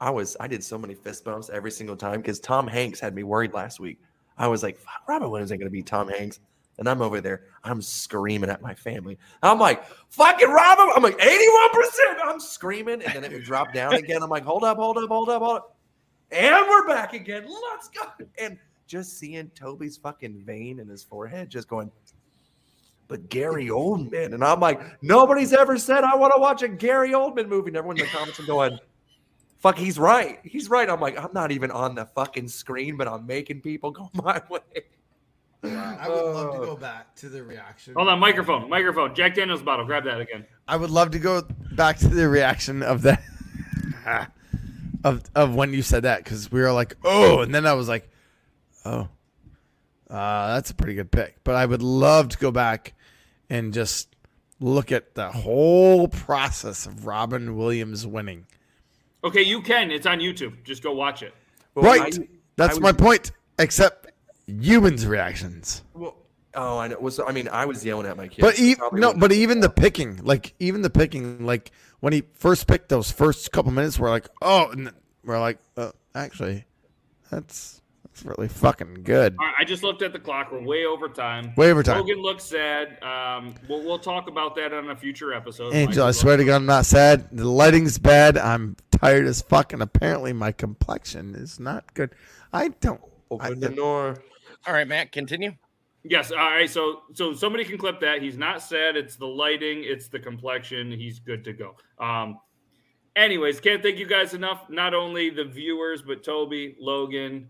[0.00, 3.14] I was, I did so many fist bumps every single time because Tom Hanks had
[3.14, 3.98] me worried last week.
[4.38, 6.40] I was like, "Fuck, Robin Williams ain't going to be Tom Hanks.
[6.78, 9.18] And I'm over there, I'm screaming at my family.
[9.42, 10.92] I'm like, fucking Robert.
[10.96, 11.28] I'm like, 81%.
[12.24, 13.02] I'm screaming.
[13.02, 14.22] And then it would drop down again.
[14.22, 15.76] I'm like, hold up, hold up, hold up, hold up.
[16.32, 17.44] And we're back again.
[17.70, 18.02] Let's go.
[18.38, 18.56] And
[18.86, 21.90] just seeing Toby's fucking vein in his forehead just going,
[23.10, 24.32] but Gary Oldman.
[24.32, 27.68] And I'm like, nobody's ever said I want to watch a Gary Oldman movie.
[27.68, 28.78] And everyone in the comments are going,
[29.58, 30.38] fuck, he's right.
[30.44, 30.88] He's right.
[30.88, 34.40] I'm like, I'm not even on the fucking screen, but I'm making people go my
[34.48, 34.60] way.
[35.62, 36.64] I would love to Oh.
[36.64, 37.92] go back to the reaction.
[37.94, 39.14] Hold on, microphone, microphone.
[39.14, 39.84] Jack Daniels bottle.
[39.84, 40.46] Grab that again.
[40.68, 41.42] I would love to go
[41.72, 43.22] back to the reaction of that
[45.04, 47.88] of of when you said that because we were like, oh, and then I was
[47.88, 48.08] like,
[48.86, 49.08] oh,
[50.08, 51.36] uh, that's a pretty good pick.
[51.44, 52.94] But I would love to go back
[53.50, 54.14] and just
[54.60, 58.46] look at the whole process of Robin Williams winning.
[59.24, 59.90] Okay, you can.
[59.90, 60.64] It's on YouTube.
[60.64, 61.34] Just go watch it.
[61.74, 63.32] Well, right, I- that's I my was- point.
[63.58, 64.10] Except
[64.46, 65.82] humans' reactions.
[65.92, 66.16] Well,
[66.54, 66.98] oh, I know.
[66.98, 68.40] Was I mean, I was yelling at my kids.
[68.40, 71.70] But even no, but even the picking, like even the picking, like
[72.00, 74.90] when he first picked those first couple minutes, we're like, oh, and
[75.24, 76.64] we're like, uh, actually,
[77.30, 77.79] that's
[78.12, 79.36] that's really fucking good.
[79.38, 80.50] All right, I just looked at the clock.
[80.50, 81.52] We're way over time.
[81.56, 82.00] Way over time.
[82.00, 83.02] Logan looks sad.
[83.02, 85.72] Um, we'll we'll talk about that on a future episode.
[85.74, 87.28] Angel, I swear to God, I'm not sad.
[87.30, 88.36] The lighting's bad.
[88.36, 92.10] I'm tired as fuck, and apparently my complexion is not good.
[92.52, 93.00] I don't.
[93.30, 94.16] I, open the door.
[94.66, 95.52] All right, Matt, continue.
[96.02, 96.32] Yes.
[96.32, 96.68] All right.
[96.68, 98.22] So so somebody can clip that.
[98.22, 98.96] He's not sad.
[98.96, 99.82] It's the lighting.
[99.84, 100.90] It's the complexion.
[100.90, 101.76] He's good to go.
[101.98, 102.38] Um.
[103.16, 104.70] Anyways, can't thank you guys enough.
[104.70, 107.48] Not only the viewers, but Toby, Logan,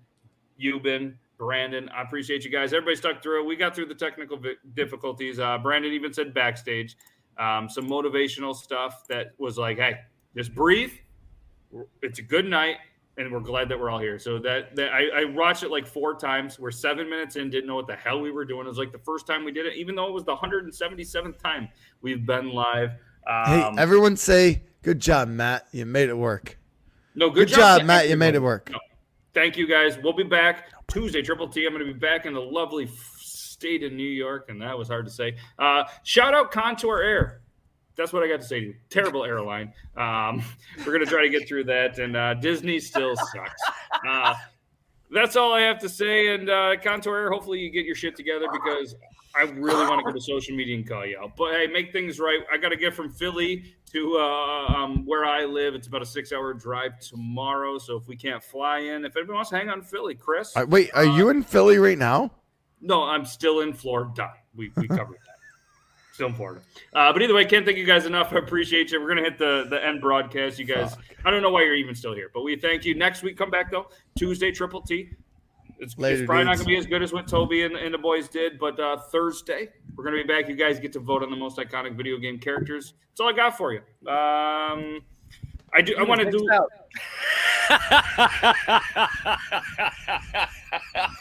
[0.61, 1.89] Euban, Brandon.
[1.91, 2.73] I appreciate you guys.
[2.73, 3.43] Everybody stuck through.
[3.43, 3.47] it.
[3.47, 4.41] We got through the technical
[4.75, 5.39] difficulties.
[5.39, 6.97] Uh, Brandon even said backstage
[7.41, 9.97] um, some motivational stuff that was like, "Hey,
[10.37, 10.93] just breathe.
[12.03, 12.77] It's a good night,
[13.17, 14.19] and we're glad that we're all here.
[14.19, 16.59] So that, that I, I, watched it like four times.
[16.59, 18.67] We're seven minutes in, didn't know what the hell we were doing.
[18.67, 21.39] It was like the first time we did it, even though it was the 177th
[21.39, 21.69] time
[22.03, 22.91] we've been live.
[23.27, 25.67] Um, hey, everyone say good job, Matt.
[25.73, 26.59] You made it work.
[27.15, 28.09] No, good, good job, job Matt.
[28.09, 28.71] You made it work.
[28.71, 28.79] No.
[29.33, 29.99] Thank you guys.
[30.03, 31.67] We'll be back Tuesday, Triple T.
[31.67, 34.89] I'm going to be back in the lovely state of New York, and that was
[34.89, 35.37] hard to say.
[35.59, 37.41] Uh, shout out Contour Air
[38.01, 38.77] that's what I got to say.
[38.89, 39.73] Terrible airline.
[39.97, 40.43] Um,
[40.87, 43.63] we're gonna try to get through that, and uh, Disney still sucks.
[44.09, 44.35] Uh,
[45.11, 46.35] that's all I have to say.
[46.35, 48.95] And uh, Contour Air, hopefully you get your shit together because
[49.35, 51.37] I really want to go to social media and call you out.
[51.37, 52.41] But hey, make things right.
[52.53, 55.75] I got to get from Philly to uh, um, where I live.
[55.75, 57.79] It's about a six-hour drive tomorrow.
[57.79, 60.57] So if we can't fly in, if anyone wants to hang on Philly, Chris.
[60.57, 62.33] Uh, wait, are you in Philly right now?
[62.81, 64.33] No, I'm still in Florida.
[64.55, 65.41] We we covered that
[66.21, 66.61] still in Florida.
[66.93, 68.33] Uh, but either way, can't thank you guys enough.
[68.33, 69.01] I appreciate you.
[69.01, 70.59] We're gonna hit the the end broadcast.
[70.59, 71.05] You guys, Fuck.
[71.25, 72.95] I don't know why you're even still here, but we thank you.
[72.95, 73.87] Next week, come back though.
[74.19, 75.11] Tuesday, Triple T.
[75.81, 76.59] It's, Later, it's probably dudes.
[76.59, 78.99] not gonna be as good as what Toby and, and the boys did, but uh,
[78.99, 80.49] Thursday we're gonna be back.
[80.49, 82.95] You guys get to vote on the most iconic video game characters.
[83.11, 83.81] That's all I got for you.
[84.07, 85.01] Um,
[85.73, 85.95] I do.
[85.99, 86.47] I want to do.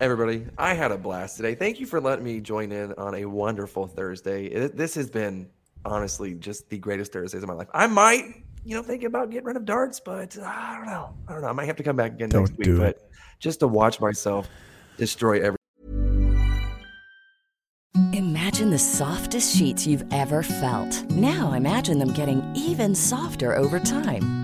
[0.00, 0.46] everybody.
[0.58, 1.54] I had a blast today.
[1.54, 4.46] Thank you for letting me join in on a wonderful Thursday.
[4.46, 5.48] It, this has been
[5.84, 7.68] honestly just the greatest Thursdays of my life.
[7.72, 11.14] I might, you know, thinking about getting rid of darts, but uh, I don't know.
[11.28, 11.48] I don't know.
[11.48, 12.78] I might have to come back again don't next week.
[12.78, 14.48] But just to watch myself
[14.96, 15.58] destroy every.
[18.12, 21.10] Imagine the softest sheets you've ever felt.
[21.10, 24.43] Now imagine them getting even softer over time.